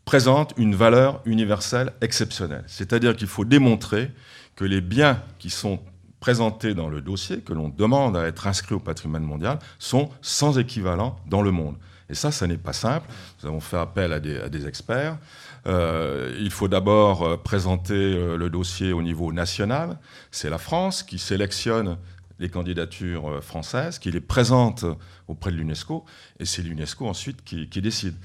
présentent 0.05 0.53
une 0.57 0.75
valeur 0.75 1.21
universelle 1.25 1.91
exceptionnelle. 2.01 2.63
C'est-à-dire 2.67 3.15
qu'il 3.15 3.27
faut 3.27 3.45
démontrer 3.45 4.11
que 4.55 4.65
les 4.65 4.81
biens 4.81 5.21
qui 5.39 5.49
sont 5.49 5.79
présentés 6.19 6.73
dans 6.73 6.87
le 6.87 7.01
dossier, 7.01 7.39
que 7.39 7.53
l'on 7.53 7.69
demande 7.69 8.15
à 8.15 8.27
être 8.27 8.47
inscrits 8.47 8.75
au 8.75 8.79
patrimoine 8.79 9.23
mondial, 9.23 9.59
sont 9.79 10.09
sans 10.21 10.59
équivalent 10.59 11.17
dans 11.27 11.41
le 11.41 11.51
monde. 11.51 11.75
Et 12.11 12.15
ça, 12.15 12.29
ça 12.29 12.45
n'est 12.45 12.57
pas 12.57 12.73
simple. 12.73 13.07
Nous 13.41 13.47
avons 13.47 13.61
fait 13.61 13.77
appel 13.77 14.11
à 14.11 14.19
des, 14.19 14.67
experts. 14.67 15.17
Euh, 15.65 16.35
il 16.39 16.51
faut 16.51 16.67
d'abord 16.67 17.23
euh, 17.23 17.37
présenter 17.37 17.93
euh, 17.93 18.35
le 18.35 18.49
dossier 18.49 18.91
au 18.91 19.01
niveau 19.01 19.31
national. 19.31 19.97
C'est 20.29 20.49
la 20.49 20.57
France 20.57 21.03
qui 21.03 21.17
sélectionne 21.17 21.97
les 22.39 22.49
candidatures 22.49 23.41
françaises, 23.41 23.97
qui 23.97 24.11
les 24.11 24.19
présente 24.19 24.83
auprès 25.27 25.51
de 25.51 25.55
l'UNESCO, 25.57 26.03
et 26.39 26.45
c'est 26.45 26.63
l'UNESCO 26.63 27.07
ensuite 27.07 27.43
qui, 27.43 27.67
décide. 27.81 28.15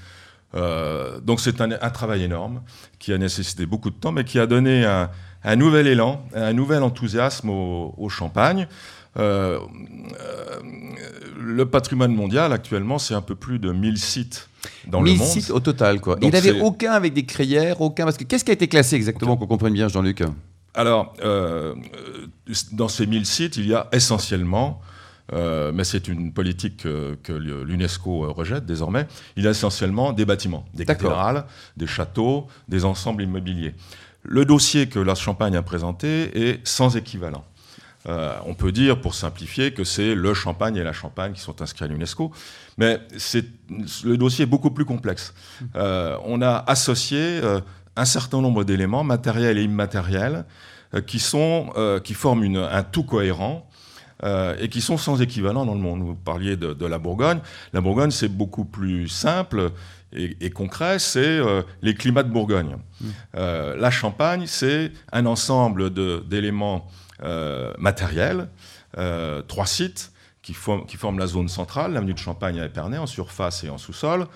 Donc 0.53 1.39
c'est 1.39 1.61
un, 1.61 1.89
travail 1.91 2.23
énorme 2.23 2.63
qui 2.97 3.13
a 3.13 3.19
nécessité 3.19 3.67
beaucoup 3.67 3.91
de 3.91 3.95
temps, 3.95 4.11
mais 4.11 4.23
qui 4.23 4.39
a 4.39 4.47
donné 4.47 4.85
un, 4.85 5.55
nouvel 5.55 5.85
élan, 5.85 6.25
un 6.33 6.53
nouvel 6.53 6.81
enthousiasme 6.81 7.51
au 7.51 8.09
champagne. 8.09 8.67
Euh, 9.17 9.59
euh, 10.21 10.59
le 11.39 11.65
patrimoine 11.65 12.13
mondial 12.13 12.53
actuellement, 12.53 12.99
c'est 12.99 13.13
un 13.13 13.21
peu 13.21 13.35
plus 13.35 13.57
de 13.59 13.71
1000 13.71 13.97
sites 13.97 14.49
dans 14.87 14.99
le 15.01 15.09
1000 15.11 15.17
monde. 15.19 15.27
sites 15.27 15.49
au 15.51 15.59
total, 15.59 15.99
quoi. 16.01 16.15
Donc 16.15 16.29
il 16.29 16.33
n'avait 16.33 16.51
c'est- 16.53 16.61
aucun 16.61 16.91
avec 16.91 17.13
des 17.13 17.25
crayères, 17.25 17.81
aucun. 17.81 18.03
Parce 18.05 18.17
que 18.17 18.23
qu'est-ce 18.25 18.43
qui 18.43 18.51
a 18.51 18.53
été 18.53 18.67
classé 18.67 18.95
exactement, 18.95 19.37
qu'on 19.37 19.47
comprenne 19.47 19.73
bien, 19.73 19.87
Jean-Luc 19.87 20.23
Alors, 20.73 21.13
euh, 21.23 21.73
dans 22.73 22.87
ces 22.87 23.05
1000 23.07 23.25
sites, 23.25 23.57
il 23.57 23.67
y 23.67 23.73
a 23.73 23.87
essentiellement, 23.91 24.81
euh, 25.33 25.71
mais 25.73 25.83
c'est 25.83 26.07
une 26.07 26.31
politique 26.33 26.77
que, 26.83 27.17
que 27.23 27.33
l'UNESCO 27.33 28.31
rejette 28.33 28.65
désormais, 28.65 29.07
il 29.35 29.43
y 29.43 29.47
a 29.47 29.51
essentiellement 29.51 30.13
des 30.13 30.25
bâtiments, 30.25 30.65
des 30.73 30.85
cathédrales, 30.85 31.45
des 31.77 31.87
châteaux, 31.87 32.47
des 32.67 32.85
ensembles 32.85 33.23
immobiliers. 33.23 33.73
Le 34.23 34.45
dossier 34.45 34.87
que 34.89 34.99
la 34.99 35.15
Champagne 35.15 35.55
a 35.55 35.61
présenté 35.61 36.49
est 36.49 36.59
sans 36.67 36.97
équivalent. 36.97 37.45
Euh, 38.07 38.35
on 38.45 38.53
peut 38.53 38.71
dire, 38.71 39.01
pour 39.01 39.13
simplifier, 39.13 39.73
que 39.73 39.83
c'est 39.83 40.15
le 40.15 40.33
Champagne 40.33 40.77
et 40.77 40.83
la 40.83 40.93
Champagne 40.93 41.33
qui 41.33 41.41
sont 41.41 41.61
inscrits 41.61 41.85
à 41.85 41.87
l'UNESCO, 41.87 42.31
mais 42.77 42.99
le 44.03 44.15
dossier 44.17 44.43
est 44.43 44.47
beaucoup 44.47 44.71
plus 44.71 44.85
complexe. 44.85 45.33
Euh, 45.75 46.17
on 46.23 46.41
a 46.41 46.63
associé 46.67 47.19
euh, 47.19 47.59
un 47.97 48.05
certain 48.05 48.39
nombre 48.39 48.63
d'éléments, 48.63 49.03
matériels 49.03 49.57
et 49.57 49.63
immatériels, 49.63 50.45
qui, 51.05 51.19
sont, 51.19 51.73
qui 52.05 52.13
forment 52.13 52.55
un 52.55 52.81
tout 52.81 53.03
cohérent 53.03 53.69
et 54.23 54.69
qui 54.69 54.79
sont 54.79 54.97
sans 54.97 55.21
équivalent 55.21 55.65
dans 55.65 55.73
le 55.73 55.81
monde. 55.81 56.01
Vous 56.01 56.15
parliez 56.15 56.55
de 56.55 56.85
la 56.85 56.97
Bourgogne. 56.97 57.39
La 57.73 57.81
Bourgogne, 57.81 58.11
c'est 58.11 58.29
beaucoup 58.29 58.63
plus 58.63 59.09
simple 59.09 59.71
et, 60.13 60.37
et 60.39 60.49
concret, 60.49 60.99
c'est 60.99 61.19
euh, 61.25 61.61
les 61.81 61.93
climats 61.93 62.23
de 62.23 62.29
Bourgogne. 62.31 62.77
Euh, 63.35 63.75
la 63.77 63.91
Champagne, 63.91 64.45
c'est 64.47 64.91
un 65.11 65.25
ensemble 65.25 65.91
d'éléments 66.27 66.87
euh, 67.23 67.73
matériels, 67.77 68.47
trois 69.47 69.65
sites 69.65 70.11
qui, 70.41 70.53
forment- 70.53 70.85
qui 70.85 70.97
forment 70.97 71.19
la 71.19 71.27
zone 71.27 71.49
centrale, 71.49 71.93
l'avenue 71.93 72.13
de 72.13 72.19
Champagne 72.19 72.59
à 72.59 72.65
Épernay, 72.65 72.97
en 72.97 73.05
surface 73.07 73.63
et 73.63 73.69
en 73.69 73.77
sous-sol, 73.77 74.27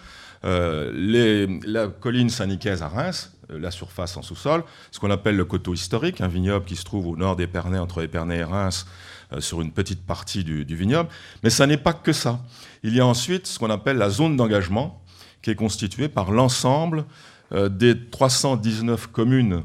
les- 0.94 1.48
la 1.66 1.88
colline 1.88 2.30
Saint-Nicaise 2.30 2.82
à 2.82 2.88
Reims, 2.88 3.34
la 3.50 3.72
surface 3.72 4.18
en 4.18 4.22
sous-sol, 4.22 4.64
ce 4.92 5.00
qu'on 5.00 5.12
appelle 5.12 5.36
le 5.36 5.46
coteau 5.46 5.74
historique, 5.74 6.22
un 6.22 6.28
vignoble 6.28 6.66
qui 6.66 6.76
se 6.76 6.84
trouve 6.84 7.08
au 7.08 7.18
nord 7.18 7.36
d'Épernay, 7.36 7.80
entre 7.80 8.02
Épernay 8.02 8.38
et 8.38 8.44
Reims, 8.44 8.86
euh, 9.34 9.42
sur 9.42 9.62
une 9.62 9.72
petite 9.72 10.06
partie 10.06 10.44
du, 10.44 10.64
du 10.66 10.76
vignoble. 10.76 11.10
Mais 11.44 11.50
ça 11.50 11.68
n'est 11.68 11.78
pas 11.78 11.94
que 11.94 12.14
ça. 12.14 12.40
Il 12.84 12.96
y 12.96 13.00
a 13.00 13.06
ensuite 13.06 13.48
ce 13.48 13.60
qu'on 13.60 13.70
appelle 13.70 13.98
la 13.98 14.10
zone 14.10 14.36
d'engagement, 14.38 15.02
qui 15.42 15.50
est 15.50 15.56
constituée 15.56 16.08
par 16.08 16.32
l'ensemble 16.32 17.06
euh, 17.54 17.70
des 17.70 17.98
319 18.10 19.08
communes 19.08 19.64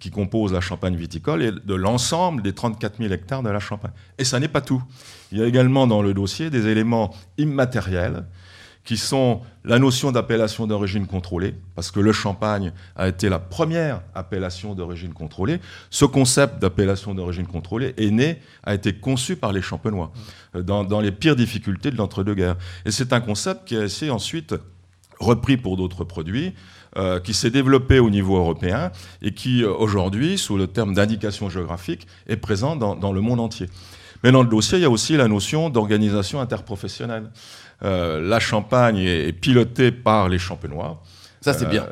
qui 0.00 0.10
composent 0.10 0.52
la 0.52 0.60
Champagne 0.60 0.96
viticole 0.96 1.42
et 1.42 1.52
de 1.52 1.74
l'ensemble 1.74 2.42
des 2.42 2.52
34 2.52 2.98
000 2.98 3.12
hectares 3.12 3.42
de 3.42 3.50
la 3.50 3.60
Champagne. 3.60 3.92
Et 4.18 4.24
ça 4.24 4.38
n'est 4.38 4.48
pas 4.48 4.60
tout. 4.60 4.82
Il 5.32 5.38
y 5.38 5.42
a 5.42 5.46
également 5.46 5.86
dans 5.86 6.02
le 6.02 6.14
dossier 6.14 6.50
des 6.50 6.66
éléments 6.66 7.14
immatériels 7.36 8.24
qui 8.84 8.96
sont 8.96 9.42
la 9.64 9.78
notion 9.78 10.12
d'appellation 10.12 10.66
d'origine 10.66 11.06
contrôlée, 11.06 11.54
parce 11.74 11.90
que 11.90 12.00
le 12.00 12.10
champagne 12.10 12.72
a 12.96 13.06
été 13.06 13.28
la 13.28 13.38
première 13.38 14.00
appellation 14.14 14.74
d'origine 14.74 15.12
contrôlée. 15.12 15.60
Ce 15.90 16.06
concept 16.06 16.58
d'appellation 16.58 17.14
d'origine 17.14 17.46
contrôlée 17.46 17.92
est 17.98 18.10
né, 18.10 18.40
a 18.62 18.72
été 18.72 18.94
conçu 18.94 19.36
par 19.36 19.52
les 19.52 19.60
champenois 19.60 20.10
euh, 20.54 20.62
dans, 20.62 20.84
dans 20.84 21.00
les 21.00 21.12
pires 21.12 21.36
difficultés 21.36 21.90
de 21.90 21.96
l'entre-deux-guerres. 21.96 22.56
Et 22.86 22.90
c'est 22.90 23.12
un 23.12 23.20
concept 23.20 23.66
qui 23.66 23.76
a 23.76 23.84
été 23.84 24.08
ensuite 24.08 24.54
repris 25.20 25.56
pour 25.56 25.76
d'autres 25.76 26.04
produits, 26.04 26.54
euh, 26.96 27.20
qui 27.20 27.34
s'est 27.34 27.50
développé 27.50 27.98
au 27.98 28.10
niveau 28.10 28.36
européen 28.36 28.90
et 29.22 29.32
qui, 29.32 29.62
euh, 29.62 29.72
aujourd'hui, 29.72 30.38
sous 30.38 30.56
le 30.56 30.66
terme 30.66 30.94
d'indication 30.94 31.50
géographique, 31.50 32.06
est 32.26 32.36
présent 32.36 32.76
dans, 32.76 32.96
dans 32.96 33.12
le 33.12 33.20
monde 33.20 33.40
entier. 33.40 33.68
Mais 34.24 34.32
dans 34.32 34.42
le 34.42 34.48
dossier, 34.48 34.78
il 34.78 34.82
y 34.82 34.84
a 34.84 34.90
aussi 34.90 35.16
la 35.16 35.28
notion 35.28 35.70
d'organisation 35.70 36.40
interprofessionnelle. 36.40 37.30
Euh, 37.84 38.20
la 38.20 38.40
Champagne 38.40 38.98
est, 38.98 39.28
est 39.28 39.32
pilotée 39.32 39.92
par 39.92 40.28
les 40.28 40.38
champenois. 40.38 41.02
Ça, 41.40 41.52
c'est 41.52 41.68
bien. 41.68 41.86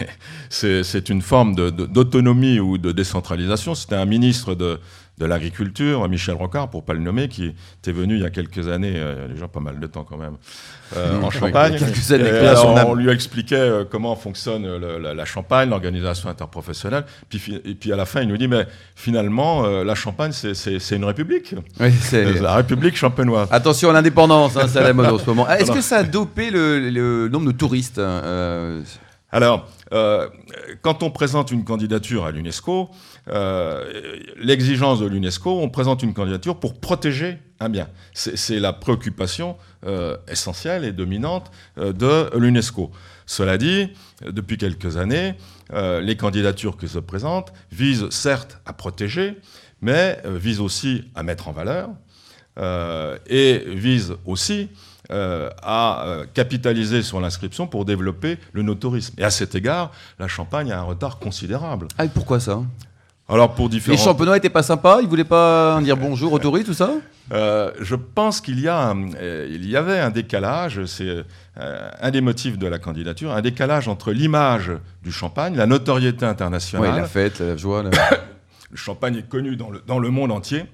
Euh, 0.00 0.06
c'est 0.82 1.08
une 1.10 1.22
forme 1.22 1.54
d'autonomie 1.54 2.60
ou 2.60 2.78
de 2.78 2.92
décentralisation. 2.92 3.74
C'était 3.74 3.96
un 3.96 4.06
ministre 4.06 4.54
de, 4.54 4.80
de 5.20 5.26
l'Agriculture, 5.26 6.08
Michel 6.08 6.34
Rocard, 6.34 6.70
pour 6.70 6.82
pas 6.82 6.94
le 6.94 7.00
nommer, 7.00 7.28
qui 7.28 7.54
était 7.78 7.92
venu 7.92 8.14
il 8.16 8.22
y 8.22 8.24
a 8.24 8.30
quelques 8.30 8.68
années, 8.68 8.94
euh, 8.96 9.28
déjà 9.28 9.46
pas 9.48 9.60
mal 9.60 9.78
de 9.78 9.86
temps 9.86 10.02
quand 10.02 10.16
même, 10.16 10.36
euh, 10.96 11.20
en 11.20 11.30
Champagne. 11.30 11.76
quelques 11.78 12.10
années, 12.10 12.24
Et 12.28 12.54
on 12.86 12.94
lui 12.94 13.10
expliquait 13.10 13.54
euh, 13.56 13.84
comment 13.88 14.16
fonctionne 14.16 14.62
le- 14.78 14.98
la, 14.98 15.12
la 15.14 15.24
Champagne, 15.26 15.68
l'organisation 15.68 16.30
interprofessionnelle. 16.30 17.04
Puis, 17.28 17.60
et 17.64 17.74
puis 17.74 17.92
à 17.92 17.96
la 17.96 18.06
fin, 18.06 18.22
il 18.22 18.28
nous 18.28 18.38
dit, 18.38 18.48
mais 18.48 18.66
finalement, 18.96 19.66
euh, 19.66 19.84
la 19.84 19.94
Champagne, 19.94 20.32
c'est- 20.32 20.90
une 20.96 21.04
république. 21.04 21.54
Oui, 21.78 21.92
c'est- 21.92 22.40
La 22.40 22.54
République 22.54 22.96
champenoise. 22.96 23.48
Attention 23.50 23.90
à 23.90 23.92
l'indépendance, 23.92 24.56
hein, 24.56 24.66
c'est 24.68 24.78
à 24.78 24.82
la 24.82 24.92
mode 24.94 25.06
en 25.06 25.18
ce 25.18 25.26
moment. 25.26 25.46
Est-ce 25.50 25.70
que 25.70 25.82
ça 25.82 25.98
a 25.98 26.02
dopé 26.02 26.50
le, 26.50 26.78
le 26.90 27.28
nombre 27.28 27.46
de 27.46 27.52
touristes 27.52 28.00
Alors, 29.32 29.68
euh, 29.92 30.28
quand 30.82 31.02
on 31.02 31.10
présente 31.10 31.52
une 31.52 31.64
candidature 31.64 32.24
à 32.24 32.32
l'UNESCO, 32.32 32.90
euh, 33.28 34.18
l'exigence 34.36 35.00
de 35.00 35.06
l'UNESCO, 35.06 35.60
on 35.60 35.68
présente 35.68 36.02
une 36.02 36.14
candidature 36.14 36.58
pour 36.58 36.80
protéger 36.80 37.38
un 37.60 37.68
bien. 37.68 37.88
C'est 38.12 38.58
la 38.58 38.72
préoccupation 38.72 39.56
euh, 39.86 40.16
essentielle 40.28 40.84
et 40.84 40.92
dominante 40.92 41.50
de 41.76 42.36
l'UNESCO. 42.36 42.90
Cela 43.26 43.58
dit, 43.58 43.90
depuis 44.26 44.56
quelques 44.58 44.96
années, 44.96 45.34
les 45.72 46.16
candidatures 46.16 46.76
qui 46.76 46.88
se 46.88 46.98
présentent 46.98 47.52
visent 47.70 48.08
certes 48.10 48.58
à 48.66 48.72
protéger, 48.72 49.38
mais 49.82 50.20
visent 50.24 50.60
aussi 50.60 51.04
à 51.14 51.22
mettre 51.22 51.46
en 51.46 51.52
valeur 51.52 51.90
et 53.28 53.62
visent 53.68 54.16
aussi 54.26 54.68
euh, 55.10 55.50
à 55.62 56.04
euh, 56.06 56.26
capitaliser 56.34 57.02
sur 57.02 57.20
l'inscription 57.20 57.66
pour 57.66 57.84
développer 57.84 58.38
le 58.52 58.62
no-tourisme. 58.62 59.14
Et 59.18 59.24
à 59.24 59.30
cet 59.30 59.54
égard, 59.54 59.90
la 60.18 60.28
Champagne 60.28 60.70
a 60.72 60.78
un 60.78 60.82
retard 60.82 61.18
considérable. 61.18 61.88
Ah, 61.98 62.04
et 62.04 62.08
pourquoi 62.08 62.40
ça? 62.40 62.60
Alors 63.28 63.54
pour 63.54 63.66
Les 63.66 63.74
différents... 63.76 63.96
champenois 63.96 64.36
étaient 64.36 64.50
pas 64.50 64.64
sympas? 64.64 65.00
Ils 65.02 65.08
voulaient 65.08 65.22
pas 65.22 65.80
dire 65.82 65.96
bonjour 65.96 66.32
aux 66.32 66.38
touristes, 66.40 66.66
tout 66.66 66.74
ça? 66.74 66.90
Euh, 67.32 67.70
je 67.80 67.94
pense 67.94 68.40
qu'il 68.40 68.58
y, 68.58 68.66
a 68.66 68.76
un- 68.88 69.12
euh, 69.14 69.46
il 69.48 69.68
y 69.70 69.76
avait 69.76 70.00
un 70.00 70.10
décalage, 70.10 70.84
c'est 70.86 71.22
euh, 71.58 71.90
un 72.00 72.10
des 72.10 72.20
motifs 72.20 72.58
de 72.58 72.66
la 72.66 72.80
candidature, 72.80 73.30
un 73.30 73.40
décalage 73.40 73.86
entre 73.86 74.10
l'image 74.10 74.72
du 75.04 75.12
champagne, 75.12 75.54
la 75.54 75.66
notoriété 75.66 76.24
Oui, 76.24 76.30
internationale. 76.30 76.96
la 76.96 77.04
fête, 77.06 77.38
la 77.38 77.56
joie. 77.56 77.84
la- 77.84 77.90
Le 78.72 78.76
champagne 78.76 79.16
est 79.16 79.28
connu 79.28 79.54
dans 79.56 79.70
le, 79.70 79.80
dans 79.86 79.98
le 80.00 80.10
monde 80.10 80.30
entier, 80.32 80.64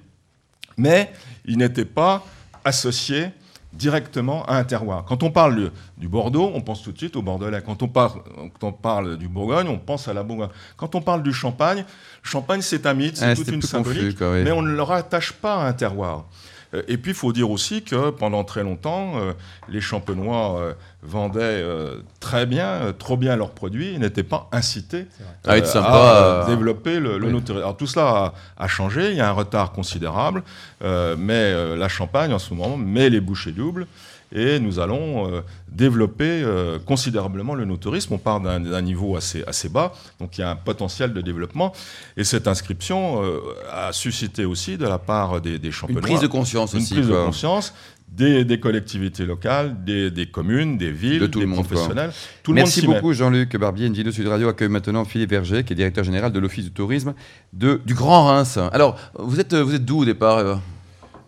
mais 0.77 1.11
il 1.45 1.57
n'était 1.59 1.85
pas 1.85 2.23
associé 2.65 3.29
directement 3.77 4.43
à 4.45 4.57
un 4.57 4.63
terroir. 4.63 5.05
Quand 5.05 5.23
on 5.23 5.31
parle 5.31 5.71
du, 5.97 6.07
Bordeaux, 6.07 6.51
on 6.53 6.61
pense 6.61 6.81
tout 6.83 6.91
de 6.91 6.97
suite 6.97 7.15
au 7.15 7.21
Bordelais. 7.21 7.61
Quand 7.65 7.81
on, 7.83 7.87
parle, 7.87 8.21
quand 8.59 8.67
on 8.67 8.71
parle 8.73 9.17
du 9.17 9.27
Bourgogne, 9.27 9.67
on 9.67 9.77
pense 9.77 10.07
à 10.07 10.13
la 10.13 10.23
Bourgogne. 10.23 10.49
Quand 10.75 10.95
on 10.95 11.01
parle 11.01 11.23
du 11.23 11.33
Champagne, 11.33 11.85
Champagne 12.23 12.61
c'est 12.61 12.85
un 12.85 12.93
mythe, 12.93 13.17
c'est 13.17 13.25
Ah, 13.25 13.35
toute 13.35 13.47
une 13.47 13.55
confus, 13.61 13.67
symbolique, 13.67 14.17
oui. 14.21 14.43
mais 14.43 14.51
on 14.51 14.61
ne 14.61 14.71
le 14.71 14.81
rattache 14.81 15.31
pas 15.33 15.55
à 15.63 15.67
un 15.67 15.73
terroir. 15.73 16.25
Euh, 16.73 16.81
Et 16.87 16.97
puis, 16.97 17.11
il 17.11 17.15
faut 17.15 17.31
dire 17.33 17.49
aussi 17.49 17.83
que 17.83 18.09
pendant 18.09 18.43
très 18.43 18.63
longtemps, 18.63 19.13
euh, 19.17 19.33
les 19.69 19.81
champenois 19.81 20.59
euh, 20.59 20.73
vendaient 21.03 21.39
euh, 21.41 21.97
très 22.19 22.45
bien, 22.45 22.65
euh, 22.67 22.91
trop 22.91 23.17
bien 23.17 23.35
leurs 23.35 23.51
produits 23.51 23.93
et 23.93 23.99
n'étaient 23.99 24.23
pas 24.23 24.49
incités 24.51 25.05
À 25.45 25.57
être 25.57 25.67
euh, 25.67 25.71
sympa, 25.71 26.43
à 26.43 26.49
développer 26.49 26.99
le, 26.99 27.17
le 27.17 27.27
oui. 27.33 27.43
Alors 27.55 27.77
tout 27.77 27.87
cela 27.87 28.33
a, 28.57 28.63
a 28.63 28.67
changé, 28.67 29.11
il 29.11 29.17
y 29.17 29.21
a 29.21 29.29
un 29.29 29.33
retard 29.33 29.71
considérable, 29.71 30.43
euh, 30.83 31.15
mais 31.17 31.33
euh, 31.33 31.75
la 31.77 31.87
Champagne 31.87 32.33
en 32.33 32.39
ce 32.39 32.53
moment 32.53 32.77
met 32.77 33.09
les 33.09 33.21
bouchées 33.21 33.51
doubles 33.51 33.87
et 34.35 34.59
nous 34.59 34.79
allons 34.79 35.31
euh, 35.31 35.41
développer 35.69 36.41
euh, 36.43 36.79
considérablement 36.85 37.55
le 37.55 37.63
no-tourisme. 37.63 38.13
On 38.15 38.17
part 38.17 38.41
d'un 38.41 38.81
niveau 38.81 39.15
assez, 39.15 39.41
assez 39.47 39.69
bas, 39.69 39.93
donc 40.19 40.37
il 40.37 40.41
y 40.41 40.43
a 40.43 40.49
un 40.49 40.57
potentiel 40.57 41.13
de 41.13 41.21
développement. 41.21 41.71
Et 42.17 42.25
cette 42.25 42.45
inscription 42.45 43.23
euh, 43.23 43.39
a 43.71 43.93
suscité 43.93 44.43
aussi 44.43 44.77
de 44.77 44.85
la 44.85 44.97
part 44.97 45.39
des, 45.39 45.59
des 45.59 45.71
Une 45.87 46.01
prise 46.01 46.19
de 46.19 46.27
conscience 46.27 46.73
une 46.73 46.79
aussi. 46.81 46.95
prise 46.95 47.07
de 47.07 47.13
conscience 47.13 47.73
des, 48.07 48.45
des 48.45 48.59
collectivités 48.59 49.25
locales, 49.25 49.83
des, 49.83 50.09
des 50.11 50.25
communes, 50.27 50.77
des 50.77 50.91
villes, 50.91 51.19
De 51.19 51.27
tout 51.27 51.39
des 51.39 51.45
le 51.45 51.51
monde, 51.51 51.65
professionnels. 51.65 52.11
Tout 52.43 52.51
le 52.51 52.55
Merci 52.55 52.85
monde 52.85 52.95
beaucoup 52.95 53.13
Jean-Luc 53.13 53.55
Barbier. 53.57 53.89
Dino 53.89 54.11
Sud 54.11 54.27
Radio 54.27 54.47
accueille 54.49 54.69
maintenant 54.69 55.05
Philippe 55.05 55.31
Verger, 55.31 55.63
qui 55.63 55.73
est 55.73 55.75
directeur 55.75 56.03
général 56.03 56.31
de 56.31 56.39
l'Office 56.39 56.65
du 56.65 56.71
tourisme 56.71 57.13
de, 57.53 57.81
du 57.85 57.93
Grand 57.93 58.25
Reims. 58.25 58.57
Alors, 58.71 58.97
vous 59.19 59.39
êtes, 59.39 59.53
vous 59.53 59.75
êtes 59.75 59.85
d'où 59.85 59.99
au 59.99 60.05
départ 60.05 60.37
euh? 60.37 60.55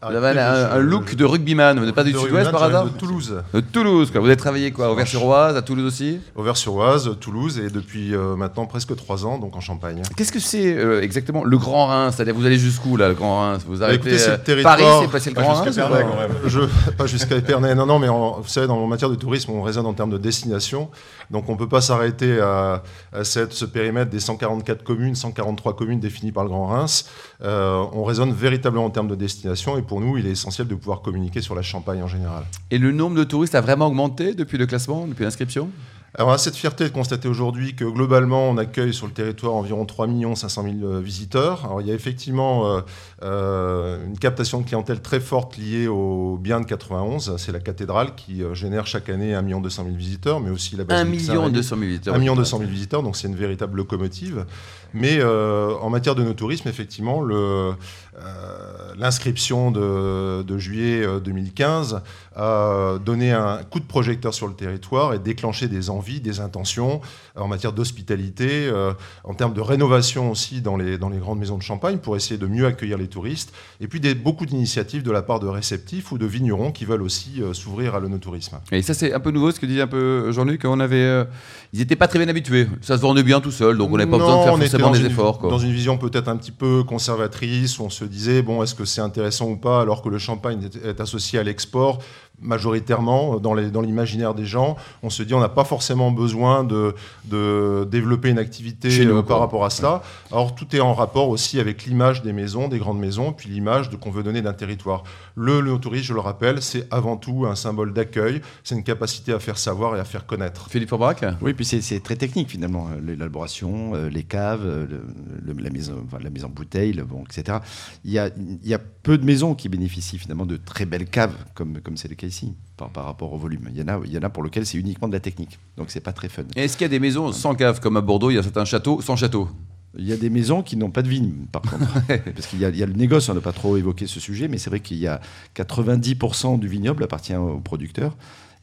Vous 0.01 0.15
avez 0.15 0.39
un, 0.39 0.71
un 0.71 0.77
look 0.79 1.15
de 1.15 1.25
rugbyman, 1.25 1.77
vous 1.77 1.85
n'êtes 1.85 1.93
pas 1.93 2.05
du 2.05 2.13
sud-ouest 2.13 2.51
par 2.51 2.63
hasard 2.63 2.85
De 2.85 2.89
Toulouse. 2.97 3.41
De 3.53 3.59
Toulouse, 3.59 4.11
quoi. 4.11 4.21
Vous 4.21 4.27
avez 4.27 4.37
travaillé 4.37 4.71
quoi 4.71 4.89
Auvers-sur-Oise, 4.91 5.57
à 5.57 5.61
Toulouse 5.61 5.85
aussi 5.85 6.19
Auvers-sur-Oise, 6.35 7.09
Toulouse 7.19 7.59
et 7.59 7.69
depuis 7.69 8.15
euh, 8.15 8.35
maintenant 8.37 8.65
presque 8.65 8.95
trois 8.95 9.25
ans, 9.25 9.37
donc 9.39 9.55
en 9.57 9.59
Champagne. 9.59 10.01
Qu'est-ce 10.15 10.31
que 10.31 10.39
c'est 10.39 10.73
euh, 10.77 11.01
exactement 11.01 11.43
le 11.43 11.57
Grand 11.57 11.87
Reims 11.87 12.13
C'est-à-dire, 12.15 12.33
vous 12.33 12.45
allez 12.45 12.57
jusqu'où 12.57 12.95
là, 12.95 13.09
le 13.09 13.13
Grand 13.13 13.39
Reims 13.41 13.63
Vous 13.67 13.83
arrêtez 13.83 13.95
Écoutez, 13.97 14.17
c'est 14.17 14.29
euh, 14.29 14.37
le 14.37 14.43
territoire- 14.43 14.77
Paris, 14.77 14.87
c'est 15.01 15.11
passé 15.11 15.29
le 15.31 15.35
Grand 15.35 15.63
jusqu'à 15.65 15.83
Épernay, 15.85 16.03
pas 16.03 16.09
quand 16.09 16.17
même. 16.19 16.31
Je, 16.45 16.59
pas 16.97 17.05
jusqu'à 17.05 17.35
Épernay, 17.35 17.75
non, 17.75 17.85
non, 17.85 17.99
mais 17.99 18.07
en- 18.09 18.39
vous 18.39 18.47
savez, 18.47 18.67
dans, 18.67 18.77
en 18.77 18.87
matière 18.87 19.09
de 19.09 19.15
tourisme, 19.15 19.51
on 19.51 19.61
raisonne 19.61 19.85
en 19.85 19.93
termes 19.93 20.11
de 20.11 20.17
destination. 20.17 20.89
Donc 21.29 21.47
on 21.49 21.53
ne 21.53 21.57
peut 21.57 21.67
pas 21.67 21.81
s'arrêter 21.81 22.39
à, 22.39 22.83
à 23.11 23.23
cette- 23.25 23.53
ce 23.53 23.65
périmètre 23.65 24.09
des 24.11 24.19
144 24.21 24.83
communes, 24.83 25.15
143 25.15 25.75
communes 25.75 25.99
définies 25.99 26.31
par 26.31 26.43
le 26.43 26.49
Grand 26.49 26.67
Reims. 26.67 27.05
Euh, 27.43 27.83
on 27.93 28.03
raisonne 28.05 28.31
véritablement 28.33 28.85
en 28.85 28.89
termes 28.89 29.07
de 29.09 29.15
destination 29.15 29.77
et 29.77 29.81
pour 29.89 29.99
nous, 30.01 30.17
il 30.17 30.27
est 30.27 30.31
essentiel 30.31 30.67
de 30.67 30.75
pouvoir 30.75 31.01
communiquer 31.01 31.41
sur 31.41 31.55
la 31.55 31.63
Champagne 31.63 32.03
en 32.03 32.07
général. 32.07 32.43
Et 32.69 32.77
le 32.77 32.91
nombre 32.91 33.17
de 33.17 33.23
touristes 33.23 33.55
a 33.55 33.61
vraiment 33.61 33.87
augmenté 33.87 34.35
depuis 34.35 34.59
le 34.59 34.67
classement, 34.67 35.07
depuis 35.07 35.23
l'inscription? 35.23 35.69
Alors, 36.15 36.29
on 36.29 36.31
a 36.31 36.37
cette 36.39 36.55
fierté 36.55 36.85
de 36.85 36.89
constater 36.89 37.27
aujourd'hui 37.27 37.75
que 37.75 37.85
globalement, 37.85 38.49
on 38.49 38.57
accueille 38.57 38.93
sur 38.93 39.05
le 39.05 39.13
territoire 39.13 39.53
environ 39.53 39.85
3 39.85 40.07
500 40.35 40.63
000 40.63 40.75
euh, 40.83 40.99
visiteurs. 40.99 41.65
Alors, 41.65 41.81
il 41.81 41.87
y 41.87 41.91
a 41.91 41.93
effectivement 41.93 42.67
euh, 42.67 42.81
euh, 43.21 44.05
une 44.07 44.17
captation 44.17 44.59
de 44.59 44.65
clientèle 44.65 45.01
très 45.01 45.19
forte 45.19 45.57
liée 45.57 45.87
au 45.87 46.37
bien 46.41 46.61
de 46.61 46.65
91. 46.65 47.35
C'est 47.37 47.51
la 47.51 47.59
cathédrale 47.59 48.15
qui 48.15 48.43
euh, 48.43 48.55
génère 48.55 48.87
chaque 48.87 49.07
année 49.09 49.35
1 49.35 49.43
200 49.43 49.83
000 49.83 49.95
visiteurs, 49.95 50.39
mais 50.39 50.49
aussi 50.49 50.75
la 50.75 50.83
1 50.83 50.85
basilique 50.85 51.21
million 51.21 51.41
Saint-Rémy. 51.41 51.53
200 51.53 51.75
000 51.75 51.87
visiteurs. 51.87 52.15
1 52.15 52.17
million 52.17 52.35
200 52.35 52.57
000 52.57 52.69
visiteurs, 52.69 53.03
donc 53.03 53.15
c'est 53.15 53.27
une 53.27 53.35
véritable 53.35 53.77
locomotive. 53.77 54.45
Mais 54.93 55.19
euh, 55.19 55.73
en 55.81 55.89
matière 55.89 56.15
de 56.15 56.23
nos 56.23 56.33
tourisme, 56.33 56.67
effectivement, 56.67 57.21
le, 57.21 57.73
euh, 58.17 58.93
l'inscription 58.97 59.71
de, 59.71 60.43
de 60.43 60.57
juillet 60.57 61.05
euh, 61.05 61.19
2015 61.19 62.01
a 62.35 62.97
donné 63.03 63.31
un 63.31 63.63
coup 63.63 63.79
de 63.79 63.85
projecteur 63.85 64.33
sur 64.33 64.47
le 64.47 64.53
territoire 64.53 65.13
et 65.13 65.19
déclenché 65.19 65.67
des 65.67 65.89
envies, 65.89 66.21
des 66.21 66.39
intentions 66.39 67.01
en 67.39 67.47
matière 67.47 67.73
d'hospitalité, 67.73 68.67
euh, 68.67 68.93
en 69.23 69.33
termes 69.33 69.53
de 69.53 69.61
rénovation 69.61 70.31
aussi 70.31 70.61
dans 70.61 70.77
les, 70.77 70.97
dans 70.97 71.09
les 71.09 71.17
grandes 71.17 71.39
maisons 71.39 71.57
de 71.57 71.63
champagne 71.63 71.97
pour 71.97 72.15
essayer 72.15 72.37
de 72.37 72.47
mieux 72.47 72.65
accueillir 72.65 72.97
les 72.97 73.07
touristes. 73.07 73.53
Et 73.81 73.87
puis 73.87 73.99
des, 73.99 74.15
beaucoup 74.15 74.45
d'initiatives 74.45 75.03
de 75.03 75.11
la 75.11 75.21
part 75.21 75.39
de 75.39 75.47
réceptifs 75.47 76.11
ou 76.11 76.17
de 76.17 76.25
vignerons 76.25 76.71
qui 76.71 76.85
veulent 76.85 77.01
aussi 77.01 77.41
euh, 77.41 77.53
s'ouvrir 77.53 77.95
à 77.95 77.99
l'onotourisme. 77.99 78.59
Et 78.71 78.81
ça, 78.81 78.93
c'est 78.93 79.13
un 79.13 79.19
peu 79.19 79.31
nouveau 79.31 79.51
ce 79.51 79.59
que 79.59 79.65
disait 79.65 79.81
un 79.81 79.87
peu 79.87 80.31
Jean-Luc. 80.31 80.61
On 80.65 80.79
avait, 80.79 80.97
euh, 80.97 81.25
ils 81.73 81.79
n'étaient 81.79 81.95
pas 81.95 82.07
très 82.07 82.19
bien 82.19 82.27
habitués. 82.27 82.67
Ça 82.81 82.97
se 82.97 83.01
vendait 83.01 83.23
bien 83.23 83.41
tout 83.41 83.51
seul, 83.51 83.77
donc 83.77 83.91
on 83.91 83.97
n'avait 83.97 84.09
pas 84.09 84.17
besoin 84.17 84.39
de 84.39 84.43
faire 84.43 84.53
on 84.53 84.61
était 84.61 84.77
forcément 84.79 84.87
dans 84.87 84.93
des 84.93 84.99
une- 85.05 85.11
efforts. 85.11 85.37
Quoi. 85.39 85.49
Dans 85.49 85.59
une 85.59 85.71
vision 85.71 85.97
peut-être 85.97 86.27
un 86.27 86.37
petit 86.37 86.51
peu 86.51 86.83
conservatrice, 86.83 87.79
où 87.79 87.83
on 87.83 87.89
se 87.89 88.05
disait, 88.05 88.41
bon, 88.41 88.63
est-ce 88.63 88.75
que 88.75 88.85
c'est 88.85 89.01
intéressant 89.01 89.47
ou 89.49 89.57
pas, 89.57 89.81
alors 89.81 90.01
que 90.01 90.09
le 90.09 90.17
champagne 90.17 90.69
est 90.83 90.99
associé 91.01 91.39
à 91.39 91.43
l'export? 91.43 91.99
Majoritairement 92.41 93.39
dans 93.39 93.53
les- 93.53 93.71
dans 93.71 93.81
l'imaginaire 93.81 94.33
des 94.33 94.45
gens. 94.45 94.75
On 95.03 95.09
se 95.09 95.23
dit 95.23 95.33
on 95.33 95.39
n'a 95.39 95.49
pas 95.49 95.63
forcément 95.63 96.11
besoin 96.11 96.63
de, 96.63 96.93
de 97.25 97.87
développer 97.89 98.29
une 98.29 98.39
activité 98.39 98.89
Chez 98.89 99.05
nous, 99.05 99.11
euh, 99.17 99.21
quoi. 99.21 99.27
par 99.35 99.39
rapport 99.39 99.65
à 99.65 99.69
cela. 99.69 100.01
Alors 100.31 100.55
tout 100.55 100.75
est 100.75 100.79
en 100.79 100.93
rapport 100.93 101.29
aussi 101.29 101.59
avec 101.59 101.85
l'image 101.85 102.21
des 102.21 102.33
maisons, 102.33 102.67
des 102.67 102.79
grandes 102.79 102.99
maisons, 102.99 103.33
puis 103.33 103.49
l'image 103.49 103.89
de- 103.89 103.95
qu'on 103.95 104.11
veut 104.11 104.23
donner 104.23 104.41
d'un 104.41 104.53
territoire. 104.53 105.03
Le, 105.35 105.61
le 105.61 105.77
tourisme, 105.77 106.05
je 106.05 106.13
le 106.13 106.19
rappelle, 106.19 106.61
c'est 106.61 106.87
avant 106.91 107.17
tout 107.17 107.45
un 107.47 107.55
symbole 107.55 107.93
d'accueil, 107.93 108.41
c'est 108.63 108.75
une 108.75 108.83
capacité 108.83 109.33
à 109.33 109.39
faire 109.39 109.57
savoir 109.57 109.95
et 109.95 109.99
à 109.99 110.05
faire 110.05 110.25
connaître. 110.25 110.69
Philippe 110.69 110.89
Forbach 110.89 111.17
Oui, 111.41 111.53
puis 111.53 111.65
c'est- 111.65 111.99
très 112.03 112.15
technique 112.15 112.49
finalement, 112.49 112.87
euh, 112.91 112.99
l'élaboration, 113.05 113.93
euh, 113.95 114.09
les 114.09 114.23
caves, 114.23 114.61
euh, 114.65 114.85
le- 114.89 115.53
le- 115.53 115.61
la, 115.63 115.69
mise, 115.69 115.89
en- 115.89 116.03
enfin, 116.05 116.17
la 116.23 116.29
mise 116.29 116.45
en 116.45 116.49
bouteille, 116.49 116.93
le- 116.93 117.03
bon, 117.03 117.23
etc. 117.29 117.59
Il 118.05 118.11
y, 118.11 118.19
a, 118.19 118.27
il 118.37 118.67
y 118.67 118.73
a 118.73 118.79
peu 118.79 119.17
de 119.17 119.25
maisons 119.25 119.55
qui 119.55 119.69
bénéficient 119.69 120.17
finalement 120.17 120.45
de 120.45 120.57
très 120.57 120.85
belles 120.85 121.05
caves, 121.09 121.33
comme 121.55 121.79
comme 121.81 121.97
c'est 121.97 122.07
le 122.07 122.15
cas 122.15 122.27
ici, 122.29 122.53
par, 122.77 122.89
par 122.89 123.05
rapport 123.05 123.33
au 123.33 123.37
volume. 123.37 123.67
Il 123.71 123.77
y 123.77 123.81
en 123.81 123.87
a, 123.89 123.99
il 124.05 124.11
y 124.11 124.17
en 124.17 124.23
a 124.23 124.29
pour 124.29 124.41
lequel 124.43 124.65
c'est 124.65 124.77
uniquement 124.77 125.09
de 125.09 125.13
la 125.13 125.19
technique, 125.19 125.59
donc 125.75 125.91
c'est 125.91 125.99
pas 125.99 126.13
très 126.13 126.29
fun. 126.29 126.43
Est-ce 126.55 126.77
qu'il 126.77 126.85
y 126.85 126.85
a 126.85 126.89
des 126.89 126.99
maisons 126.99 127.33
sans 127.33 127.55
cave 127.55 127.81
comme 127.81 127.97
à 127.97 128.01
Bordeaux 128.01 128.29
Il 128.31 128.35
y 128.35 128.37
a 128.37 128.43
certains 128.43 128.65
châteaux 128.65 129.01
sans 129.01 129.17
château? 129.17 129.49
Il 129.97 130.07
y 130.07 130.13
a 130.13 130.17
des 130.17 130.29
maisons 130.29 130.61
qui 130.61 130.77
n'ont 130.77 130.91
pas 130.91 131.01
de 131.01 131.09
vigne, 131.09 131.33
par 131.51 131.63
contre. 131.63 131.85
Parce 132.07 132.47
qu'il 132.47 132.59
y, 132.59 132.61
y 132.61 132.83
a 132.83 132.85
le 132.85 132.93
négoce, 132.93 133.27
on 133.27 133.33
n'a 133.33 133.41
pas 133.41 133.51
trop 133.51 133.75
évoqué 133.75 134.07
ce 134.07 134.19
sujet, 134.19 134.47
mais 134.47 134.57
c'est 134.59 134.69
vrai 134.69 134.79
qu'il 134.79 134.97
y 134.97 135.07
a 135.07 135.19
90% 135.55 136.59
du 136.59 136.67
vignoble 136.67 137.03
appartient 137.03 137.35
aux 137.35 137.59
producteurs 137.59 138.15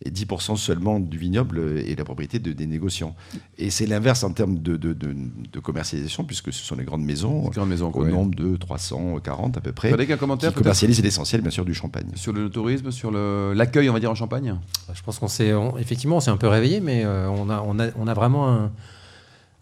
et 0.04 0.10
10% 0.10 0.56
seulement 0.56 1.00
du 1.00 1.16
vignoble 1.16 1.78
est 1.78 1.96
la 1.98 2.04
propriété 2.04 2.38
de- 2.38 2.52
des 2.52 2.66
négociants. 2.66 3.16
Et 3.56 3.70
c'est 3.70 3.86
l'inverse 3.86 4.24
en 4.24 4.30
termes 4.32 4.58
de, 4.58 4.76
de- 4.76 4.92
de- 4.92 5.16
de 5.52 5.58
commercialisation, 5.60 6.24
puisque 6.24 6.52
ce 6.52 6.62
sont 6.62 6.76
les 6.76 6.84
grandes 6.84 7.02
maisons, 7.04 7.48
Grande 7.48 7.68
maison. 7.70 7.90
au 7.90 8.04
ouais. 8.04 8.10
nombre 8.10 8.34
de 8.34 8.56
340 8.56 9.56
à 9.56 9.60
peu 9.62 9.72
près, 9.72 9.92
un 9.92 9.96
qui 9.96 10.16
commentaire 10.18 10.50
peut-être 10.50 10.62
commercialisent 10.62 11.02
l'essentiel, 11.02 11.40
bien 11.40 11.50
sûr, 11.50 11.64
du 11.64 11.72
champagne. 11.74 12.08
sur 12.14 12.32
le 12.34 12.50
tourisme, 12.50 12.90
sur 12.90 13.10
le- 13.10 13.54
l'accueil, 13.54 13.88
on 13.88 13.94
va 13.94 14.00
dire, 14.00 14.10
en 14.10 14.14
Champagne? 14.14 14.54
Je 14.92 15.02
pense 15.02 15.18
qu'on 15.18 15.28
s'est, 15.28 15.52
effectivement, 15.78 16.16
on 16.16 16.20
s'est 16.20 16.30
un 16.30 16.36
peu 16.36 16.48
réveillé, 16.48 16.80
mais 16.80 17.02
euh, 17.04 17.28
on, 17.30 17.48
a, 17.48 17.62
on, 17.66 17.78
a, 17.78 17.86
on 17.96 18.06
a 18.06 18.12
vraiment 18.14 18.48
un, 18.52 18.72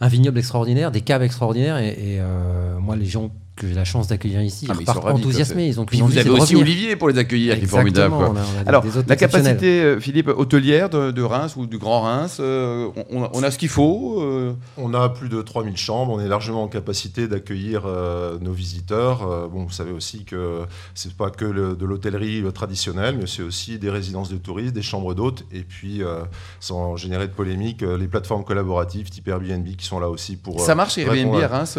un 0.00 0.08
vignoble 0.08 0.38
extraordinaire, 0.40 0.90
des 0.90 1.00
caves 1.02 1.22
extraordinaires, 1.22 1.78
et, 1.78 1.90
et, 1.90 2.18
euh, 2.20 2.76
moi, 2.80 2.96
les 2.96 3.06
gens 3.06 3.30
que 3.56 3.68
j'ai 3.68 3.74
la 3.74 3.84
chance 3.84 4.08
d'accueillir 4.08 4.42
ici, 4.42 4.66
Ah, 4.68 4.74
ils 4.80 4.84
sont 4.86 5.00
ravis, 5.00 5.20
enthousiasmés, 5.20 5.68
ils 5.68 5.80
ont 5.80 5.84
Puis 5.84 6.00
vous 6.00 6.18
avez 6.18 6.28
aussi 6.28 6.54
revenir. 6.56 6.60
Olivier 6.62 6.96
pour 6.96 7.08
les 7.08 7.18
accueillir, 7.18 7.56
qui 7.58 7.64
est 7.64 7.66
formidable. 7.68 8.14
quoi. 8.14 8.30
on 8.30 8.36
a- 8.36 8.40
on 8.40 8.60
a 8.60 8.62
des- 8.62 8.68
Alors, 8.68 8.84
la 9.06 9.16
capacité, 9.16 9.80
euh, 9.82 10.00
Philippe, 10.00 10.28
hôtelière 10.28 10.90
de, 10.90 11.10
de 11.12 11.22
Reims 11.22 11.54
ou 11.56 11.66
du 11.66 11.78
Grand 11.78 12.00
Reims, 12.02 12.38
euh, 12.40 12.88
on, 13.10 13.28
on 13.32 13.42
a- 13.44 13.50
ce 13.50 13.58
qu'il 13.58 13.68
faut. 13.68 14.20
euh, 14.22 14.54
On 14.76 14.92
a 14.94 15.08
plus 15.08 15.28
de 15.28 15.40
3000 15.40 15.76
chambres, 15.76 16.12
on 16.12 16.20
est 16.20 16.26
largement 16.28 16.64
en 16.64 16.68
capacité 16.68 17.28
d'accueillir 17.28 17.82
euh, 17.86 18.38
nos 18.40 18.52
visiteurs. 18.52 19.22
Euh, 19.28 19.46
bon, 19.46 19.64
vous 19.64 19.70
savez 19.72 19.92
aussi 19.92 20.24
que 20.24 20.62
c'est 20.94 21.14
pas 21.14 21.30
que 21.30 21.44
le- 21.44 21.76
de 21.76 21.84
l'hôtellerie 21.86 22.42
traditionnelle, 22.52 23.16
mais 23.20 23.26
c'est 23.26 23.42
aussi 23.42 23.78
des 23.78 23.90
résidences 23.90 24.30
de 24.30 24.36
touristes, 24.36 24.74
des 24.74 24.82
chambres 24.82 25.14
d'hôtes, 25.14 25.44
et 25.52 25.60
puis, 25.62 26.02
euh, 26.02 26.22
sans 26.60 26.96
générer 26.96 27.28
de 27.28 27.32
polémique, 27.32 27.82
les 27.82 28.08
plateformes 28.08 28.44
collaboratives 28.44 29.10
type 29.10 29.28
Airbnb 29.28 29.66
qui 29.76 29.86
sont 29.86 30.00
là 30.00 30.08
aussi 30.08 30.36
pour. 30.36 30.60
ça 30.60 30.74
marche, 30.74 30.98
Airbnb 30.98 31.34
à- 31.36 31.46
Reims 31.48 31.78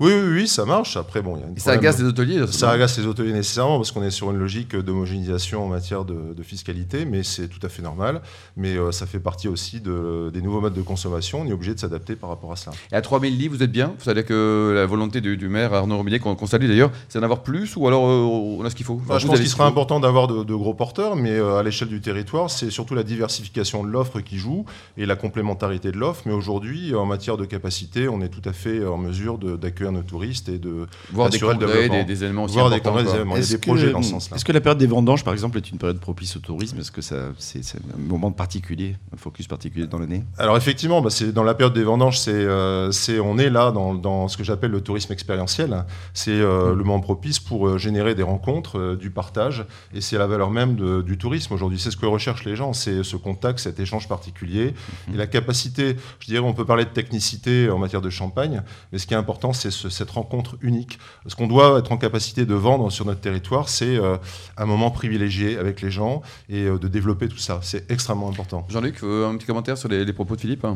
Oui, 0.00 0.10
oui, 0.12 0.32
oui, 0.40 0.48
ça 0.48 0.64
marche. 0.64 0.96
Après, 0.96 1.13
bon, 1.22 1.36
il 1.36 1.40
y 1.40 1.44
a 1.44 1.48
une 1.48 1.58
Ça 1.58 1.72
agace 1.72 1.98
les 1.98 2.04
hôteliers 2.04 2.46
Ça 2.48 2.70
agace 2.70 2.98
les 2.98 3.06
hôteliers 3.06 3.32
nécessairement 3.32 3.76
parce 3.78 3.92
qu'on 3.92 4.02
est 4.02 4.10
sur 4.10 4.30
une 4.30 4.38
logique 4.38 4.74
d'homogénéisation 4.76 5.64
en 5.64 5.68
matière 5.68 6.04
de, 6.04 6.34
de 6.34 6.42
fiscalité, 6.42 7.04
mais 7.04 7.22
c'est 7.22 7.48
tout 7.48 7.64
à 7.64 7.68
fait 7.68 7.82
normal. 7.82 8.22
Mais 8.56 8.76
euh, 8.76 8.92
ça 8.92 9.06
fait 9.06 9.18
partie 9.20 9.48
aussi 9.48 9.80
de- 9.80 10.30
des 10.32 10.42
nouveaux 10.42 10.60
modes 10.60 10.74
de 10.74 10.82
consommation. 10.82 11.42
On 11.42 11.46
est 11.46 11.52
obligé 11.52 11.74
de 11.74 11.78
s'adapter 11.80 12.16
par 12.16 12.30
rapport 12.30 12.52
à 12.52 12.56
cela. 12.56 12.72
Et 12.92 12.96
à 12.96 13.02
3000 13.02 13.36
lits, 13.38 13.48
vous 13.48 13.62
êtes 13.62 13.72
bien? 13.72 13.92
Vous 13.98 14.04
savez 14.04 14.24
que 14.24 14.72
la 14.74 14.86
volonté 14.86 15.20
du, 15.20 15.36
du 15.36 15.48
maire 15.48 15.72
Arnaud 15.74 15.96
Robinet, 15.98 16.18
qu'on 16.18 16.46
salue 16.46 16.66
d'ailleurs, 16.68 16.90
c'est 17.08 17.18
d'en 17.18 17.24
avoir 17.24 17.42
plus 17.42 17.76
ou 17.76 17.86
alors 17.88 18.06
euh, 18.08 18.22
on 18.60 18.64
a 18.64 18.70
ce 18.70 18.74
qu'il 18.74 18.86
faut? 18.86 18.94
Bah, 18.96 19.02
Enfin, 19.08 19.18
je 19.18 19.26
pense 19.26 19.36
qu'il 19.38 19.46
ce 19.46 19.52
sera 19.52 19.64
faut. 19.64 19.70
important 19.70 20.00
d'avoir 20.00 20.26
de, 20.28 20.44
de 20.44 20.54
gros 20.54 20.74
porteurs, 20.74 21.16
mais 21.16 21.32
euh, 21.32 21.56
à 21.58 21.62
l'échelle 21.62 21.88
du 21.88 22.00
territoire, 22.00 22.50
c'est 22.50 22.70
surtout 22.70 22.94
la 22.94 23.02
diversification 23.02 23.84
de 23.84 23.88
l'offre 23.90 24.20
qui 24.20 24.38
joue 24.38 24.64
et 24.96 25.06
la 25.06 25.16
complémentarité 25.16 25.92
de 25.92 25.98
l'offre. 25.98 26.22
Mais 26.26 26.32
aujourd'hui, 26.32 26.94
en 26.94 27.06
matière 27.06 27.36
de 27.36 27.44
capacité, 27.44 28.08
on 28.08 28.20
est 28.20 28.28
tout 28.28 28.46
à 28.48 28.52
fait 28.52 28.84
en 28.84 28.96
mesure 28.98 29.38
d'accueillir 29.38 29.92
nos 29.92 30.02
touristes 30.02 30.48
et 30.48 30.58
de 30.58 30.86
Voir 31.12 31.30
des 31.30 31.38
congrès, 31.38 32.04
des, 32.04 32.24
éléments 32.24 32.44
aussi 32.44 32.54
voir 32.54 32.70
des 32.70 32.76
importants. 32.76 32.90
congrès, 32.90 33.02
des 33.04 33.08
quoi. 33.08 33.16
événements. 33.16 33.34
Il 33.34 33.38
y 33.38 33.40
a 33.40 33.42
Est-ce 33.44 33.52
des 33.52 33.58
projets 33.58 33.86
que- 33.88 33.92
dans 33.92 34.02
ce 34.02 34.10
sens-là. 34.10 34.36
Est-ce 34.36 34.44
que 34.44 34.52
la 34.52 34.60
période 34.60 34.78
des 34.78 34.86
vendanges, 34.86 35.22
par 35.24 35.32
exemple, 35.32 35.58
est 35.58 35.70
une 35.70 35.78
période 35.78 35.98
propice 36.00 36.36
au 36.36 36.40
tourisme? 36.40 36.78
Est-ce 36.80 36.90
que 36.90 37.02
ça, 37.02 37.16
c'est 37.38 37.62
c'est 37.64 37.78
un 37.78 37.98
moment 37.98 38.32
particulier, 38.32 38.96
un 39.12 39.16
focus 39.16 39.46
particulier 39.46 39.86
dans 39.86 39.98
l'année? 39.98 40.24
Alors 40.38 40.56
effectivement, 40.56 41.00
bah, 41.02 41.10
c'est 41.10 41.32
dans 41.32 41.44
la 41.44 41.54
période 41.54 41.74
des 41.74 41.84
vendanges, 41.84 42.18
c'est, 42.18 42.30
euh, 42.32 42.90
c'est, 42.90 43.18
on 43.20 43.38
est 43.38 43.50
là 43.50 43.70
dans, 43.70 43.94
dans 43.94 44.28
ce 44.28 44.36
que 44.36 44.44
j'appelle 44.44 44.70
le 44.70 44.80
tourisme 44.80 45.12
expérientiel. 45.12 45.84
C'est 46.14 46.30
euh, 46.32 46.70
le 46.74 46.84
moment 46.84 47.00
propice 47.00 47.38
pour 47.38 47.68
euh, 47.68 47.78
générer 47.78 48.14
des 48.14 48.22
rencontres, 48.22 48.78
euh, 48.78 48.96
du 48.96 49.10
partage, 49.10 49.64
et 49.94 50.00
c'est 50.00 50.16
la 50.18 50.26
valeur 50.26 50.50
même 50.50 50.74
de- 50.76 51.02
du 51.02 51.18
tourisme 51.18 51.52
aujourd'hui. 51.54 51.78
C'est 51.78 51.90
ce 51.90 51.96
que 51.96 52.06
recherchent 52.06 52.44
les 52.44 52.56
gens, 52.56 52.72
c'est 52.72 53.02
ce 53.02 53.16
contact, 53.16 53.58
cet 53.58 53.78
échange 53.80 54.08
particulier, 54.08 54.74
et 55.12 55.16
la 55.16 55.26
capacité. 55.26 55.96
Je 56.20 56.26
dirais, 56.26 56.40
on 56.40 56.54
peut 56.54 56.64
parler 56.64 56.84
de 56.84 56.90
technicité 56.90 57.68
en 57.70 57.78
matière 57.78 58.00
de 58.00 58.10
champagne, 58.10 58.62
mais 58.92 58.98
ce 58.98 59.06
qui 59.06 59.14
est 59.14 59.16
important, 59.16 59.52
c'est 59.52 59.70
ce- 59.70 59.88
cette 59.88 60.10
rencontre 60.10 60.56
unique. 60.60 60.93
Ce 61.26 61.34
qu'on 61.34 61.46
doit 61.46 61.78
être 61.78 61.92
en 61.92 61.96
capacité 61.96 62.46
de 62.46 62.54
vendre 62.54 62.90
sur 62.90 63.04
notre 63.04 63.20
territoire, 63.20 63.68
c'est 63.68 63.96
euh, 63.96 64.16
un 64.56 64.66
moment 64.66 64.90
privilégié 64.90 65.58
avec 65.58 65.80
les 65.80 65.90
gens 65.90 66.22
et 66.48 66.64
euh, 66.64 66.78
de 66.78 66.88
développer 66.88 67.28
tout 67.28 67.38
ça. 67.38 67.60
C'est 67.62 67.90
extrêmement 67.90 68.28
important. 68.28 68.66
Jean-Luc, 68.68 68.96
un 69.02 69.36
petit 69.36 69.46
commentaire 69.46 69.78
sur 69.78 69.88
les, 69.88 70.04
les 70.04 70.12
propos 70.12 70.36
de 70.36 70.40
Philippe 70.40 70.66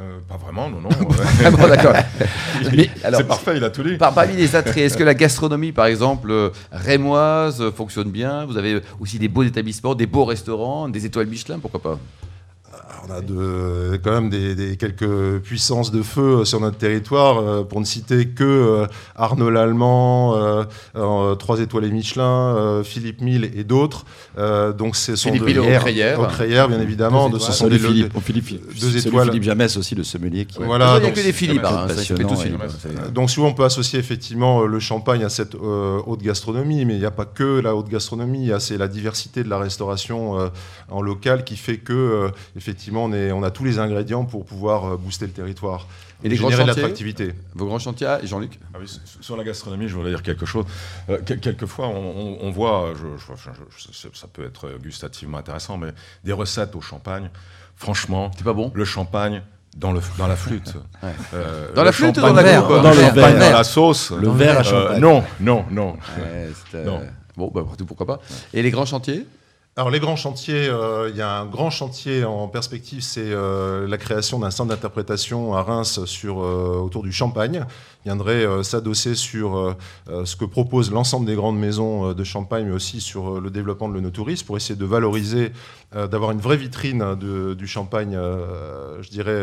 Euh, 0.00 0.18
pas 0.28 0.36
vraiment, 0.36 0.68
non, 0.68 0.80
non. 0.80 0.88
Ah 1.44 1.50
bon, 1.50 1.68
d'accord. 1.68 1.94
C'est 2.62 3.26
parfait, 3.28 3.56
il 3.58 3.64
a 3.64 3.70
tout 3.70 3.84
dit. 3.84 3.96
Par, 3.96 4.12
parmi 4.12 4.34
les 4.34 4.56
attraits, 4.56 4.78
est-ce 4.78 4.96
que 4.96 5.04
la 5.04 5.14
gastronomie, 5.14 5.72
par 5.72 5.86
exemple, 5.86 6.52
rémoise, 6.72 7.70
fonctionne 7.76 8.10
bien? 8.10 8.44
Vous 8.44 8.56
avez 8.56 8.80
aussi 8.98 9.18
des 9.18 9.28
beaux 9.28 9.44
établissements, 9.44 9.94
des 9.94 10.06
beaux 10.06 10.24
restaurants, 10.24 10.88
des 10.88 11.06
étoiles 11.06 11.28
Michelin, 11.28 11.60
pourquoi 11.60 11.80
pas? 11.80 11.98
On 13.06 13.12
a 13.12 13.20
de, 13.20 14.00
quand 14.02 14.12
même 14.12 14.30
des, 14.30 14.54
des- 14.54 14.76
quelques 14.78 15.38
puissances 15.42 15.90
de 15.90 16.02
feu 16.02 16.44
sur 16.46 16.58
notre 16.60 16.78
territoire, 16.78 17.36
euh, 17.38 17.62
pour 17.62 17.78
ne 17.80 17.84
citer 17.84 18.28
que 18.28 18.44
euh, 18.44 18.86
Arnaud 19.14 19.50
Lallemand, 19.50 20.34
euh, 20.36 20.64
euh, 20.96 21.34
Trois 21.34 21.60
étoiles 21.60 21.84
et 21.84 21.90
Michelin, 21.90 22.56
euh, 22.56 22.82
Philippe 22.82 23.20
Mille 23.20 23.50
et 23.54 23.62
d'autres. 23.64 24.04
Euh, 24.38 24.72
donc 24.72 24.96
ce 24.96 25.16
sont 25.16 25.28
Philippe 25.28 25.42
de- 25.42 25.48
Mille 25.48 25.58
au 25.60 25.64
bien 26.68 26.80
évidemment. 26.80 27.28
Deux 27.28 27.34
De, 27.34 27.38
ce 27.40 27.44
étoiles. 27.44 27.56
sont 27.58 27.68
des 27.68 27.78
Philippe, 27.78 28.14
le- 28.14 28.20
Philippe, 28.20 28.80
deux 28.80 28.96
étoiles. 28.96 29.26
Philippe 29.28 29.42
Jamès 29.44 29.76
aussi, 29.76 29.94
le 29.94 30.04
sommelier 30.04 30.46
qui. 30.46 30.58
Voilà, 30.62 30.86
Il 30.86 30.90
n'y 30.92 30.96
a 30.96 31.00
donc 31.00 31.14
que 31.14 31.20
des 31.22 31.32
Philippe, 31.32 31.62
hein, 31.64 31.86
ouais. 31.88 33.10
Donc 33.12 33.30
souvent 33.30 33.48
on 33.48 33.52
peut 33.54 33.64
associer 33.64 33.98
effectivement 33.98 34.62
euh, 34.62 34.66
le 34.66 34.80
champagne 34.80 35.24
à 35.24 35.28
cette 35.28 35.54
euh, 35.54 36.00
haute 36.06 36.22
gastronomie, 36.22 36.84
mais 36.86 36.94
il 36.94 37.00
n'y 37.00 37.04
a 37.06 37.10
pas 37.10 37.26
que 37.26 37.60
la 37.60 37.74
haute 37.76 37.88
gastronomie, 37.88 38.40
il 38.44 38.48
y 38.48 38.52
a- 38.52 38.60
c'est 38.60 38.78
la 38.78 38.88
diversité 38.88 39.44
de 39.44 39.50
la 39.50 39.58
restauration 39.58 40.40
euh, 40.40 40.48
en 40.90 41.02
local 41.02 41.44
qui 41.44 41.56
fait 41.56 41.76
que 41.78 41.92
euh, 41.92 42.28
effectivement 42.64 43.04
on, 43.04 43.12
est, 43.12 43.30
on 43.30 43.42
a 43.42 43.50
tous 43.50 43.64
les 43.64 43.78
ingrédients 43.78 44.24
pour 44.24 44.46
pouvoir 44.46 44.86
euh, 44.86 44.96
booster 44.96 45.26
le 45.26 45.32
territoire 45.32 45.86
Et 46.22 46.30
les 46.30 46.36
grands 46.36 46.48
générer 46.48 46.62
de 46.64 46.68
chantiers 46.68 46.82
l'attractivité. 46.82 47.34
Vos 47.54 47.66
grands 47.66 47.78
chantiers, 47.78 48.06
ah, 48.06 48.20
Jean-Luc? 48.24 48.58
Ah 48.72 48.78
oui, 48.80 48.86
sur 49.20 49.36
la 49.36 49.44
gastronomie, 49.44 49.86
je 49.88 49.94
voulais 49.94 50.08
dire 50.10 50.22
quelque 50.22 50.46
chose. 50.46 50.64
Euh, 51.10 51.18
quel- 51.26 51.40
quelquefois, 51.40 51.88
on, 51.88 51.98
on- 52.00 52.38
on 52.40 52.50
voit, 52.50 52.94
je, 52.94 53.06
je- 53.18 53.34
je- 53.36 53.92
je- 54.08 54.18
ça 54.18 54.26
peut 54.32 54.44
être 54.46 54.78
gustativement 54.82 55.36
intéressant, 55.38 55.76
mais 55.76 55.88
des 56.24 56.32
recettes 56.32 56.74
au 56.74 56.80
champagne. 56.80 57.28
Franchement, 57.76 58.30
C'est 58.36 58.44
pas 58.44 58.54
bon? 58.54 58.70
le 58.74 58.84
champagne 58.86 59.42
dans, 59.76 59.92
le, 59.92 60.00
dans 60.16 60.26
la 60.26 60.36
flûte. 60.36 60.72
Ouais. 61.02 61.10
Euh, 61.34 61.72
Dans 61.74 61.84
la 61.84 61.92
flûte 61.92 62.16
ou 62.16 62.20
dans 62.22 62.32
la 62.32 62.42
verre, 62.42 62.62
coupe 62.66 62.76
dans 62.76 62.82
le 62.90 62.96
le 62.96 63.10
verre. 63.10 63.38
Dans 63.38 63.50
la 63.58 63.64
sauce. 63.64 64.10
Le 64.12 64.30
verre 64.30 64.56
à 64.56 64.60
Euh, 64.60 64.62
champagne. 64.64 65.00
non, 65.00 65.22
non, 65.40 65.64
non. 65.70 65.92
Ouais, 66.16 66.48
euh, 66.76 66.84
Non. 66.86 67.02
Bon, 67.36 67.50
bah, 67.52 67.60
après 67.62 67.76
tout, 67.76 67.84
pourquoi 67.84 68.06
pas. 68.06 68.20
Et 68.54 68.62
les 68.62 68.70
grands 68.70 68.86
chantiers? 68.86 69.26
Alors 69.76 69.90
les 69.90 69.98
grands 69.98 70.14
chantiers, 70.14 70.68
euh, 70.68 71.10
il 71.10 71.16
y 71.16 71.20
a 71.20 71.40
un 71.40 71.46
grand 71.46 71.68
chantier 71.68 72.24
en 72.24 72.46
perspective, 72.46 73.00
c'est 73.02 73.24
euh, 73.24 73.88
la 73.88 73.98
création 73.98 74.38
d'un 74.38 74.52
centre 74.52 74.70
d'interprétation 74.70 75.52
à 75.52 75.62
Reims 75.64 76.04
sur, 76.04 76.44
euh, 76.44 76.80
autour 76.80 77.02
du 77.02 77.10
Champagne. 77.10 77.66
Il 78.04 78.10
viendrait 78.10 78.62
s'adosser 78.62 79.14
sur 79.14 79.74
ce 80.06 80.36
que 80.36 80.44
propose 80.44 80.92
l'ensemble 80.92 81.24
des 81.24 81.34
grandes 81.34 81.58
maisons 81.58 82.12
de 82.12 82.22
Champagne, 82.22 82.66
mais 82.66 82.74
aussi 82.74 83.00
sur 83.00 83.40
le 83.40 83.48
développement 83.48 83.88
de 83.88 83.94
l'onotourisme, 83.94 84.46
pour 84.46 84.58
essayer 84.58 84.78
de 84.78 84.84
valoriser, 84.84 85.52
d'avoir 85.94 86.32
une 86.32 86.38
vraie 86.38 86.58
vitrine 86.58 87.14
du 87.14 87.66
Champagne, 87.66 88.12
je 88.12 89.08
dirais, 89.08 89.42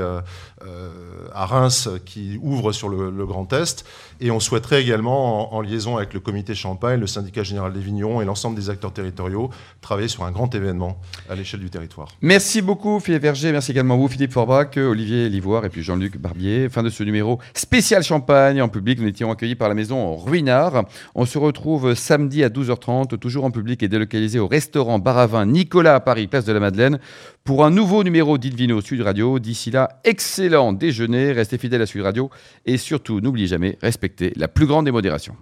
à 1.33 1.45
Reims, 1.47 1.89
qui 2.05 2.37
ouvre 2.43 2.71
sur 2.71 2.87
le, 2.87 3.25
Grand 3.25 3.51
Est. 3.51 3.83
Et 4.19 4.29
on 4.29 4.39
souhaiterait 4.39 4.83
également, 4.83 5.51
en, 5.51 5.57
en 5.57 5.61
liaison 5.61 5.97
avec 5.97 6.13
le 6.13 6.19
comité 6.19 6.53
Champagne, 6.53 6.99
le 6.99 7.07
syndicat 7.07 7.41
général 7.41 7.73
des 7.73 7.79
vignerons 7.79 8.21
et 8.21 8.25
l'ensemble 8.25 8.55
des 8.55 8.69
acteurs 8.69 8.93
territoriaux, 8.93 9.49
travailler 9.81 10.07
sur 10.07 10.20
un 10.25 10.31
grand 10.31 10.53
événement 10.53 10.97
à 11.29 11.35
l'échelle 11.35 11.59
du 11.59 11.69
territoire. 11.69 12.09
Merci 12.21 12.61
beaucoup 12.61 12.99
Philippe 12.99 13.23
Verger, 13.23 13.51
merci 13.51 13.71
également 13.71 13.93
à 13.95 13.97
vous 13.97 14.07
Philippe 14.07 14.31
Forbach, 14.31 14.77
Olivier 14.77 15.29
Livoire 15.29 15.65
et 15.65 15.69
puis 15.69 15.83
Jean-Luc 15.83 16.17
Barbier. 16.17 16.69
Fin 16.69 16.83
de 16.83 16.89
ce 16.89 17.03
numéro 17.03 17.39
spécial 17.53 18.03
Champagne 18.03 18.61
en 18.61 18.69
public. 18.69 18.99
Nous 18.99 19.07
étions 19.07 19.31
accueillis 19.31 19.55
par 19.55 19.69
la 19.69 19.75
maison 19.75 20.15
Ruinard. 20.15 20.85
On 21.15 21.25
se 21.25 21.37
retrouve 21.37 21.93
samedi 21.93 22.43
à 22.43 22.49
12h30, 22.49 23.17
toujours 23.17 23.45
en 23.45 23.51
public 23.51 23.83
et 23.83 23.87
délocalisé 23.87 24.39
au 24.39 24.47
restaurant 24.47 24.99
Bar 24.99 25.17
à 25.17 25.27
Vin 25.27 25.45
Nicolas 25.45 25.95
à 25.95 25.99
Paris, 25.99 26.27
place 26.27 26.45
de 26.45 26.53
la 26.53 26.59
Madeleine, 26.59 26.99
pour 27.43 27.65
un 27.65 27.69
nouveau 27.71 28.03
numéro 28.03 28.37
d'Invino 28.37 28.81
Sud 28.81 29.01
Radio. 29.01 29.39
D'ici 29.39 29.71
là, 29.71 30.01
excellent 30.03 30.73
déjeuner, 30.73 31.31
restez 31.31 31.57
fidèles 31.57 31.81
à 31.81 31.85
Sud 31.85 32.01
Radio 32.01 32.29
et 32.65 32.77
surtout, 32.77 33.19
n'oubliez 33.19 33.47
jamais, 33.47 33.77
respectez 33.81 34.33
la 34.35 34.47
plus 34.47 34.65
grande 34.65 34.85
des 34.85 34.91
modérations. 34.91 35.35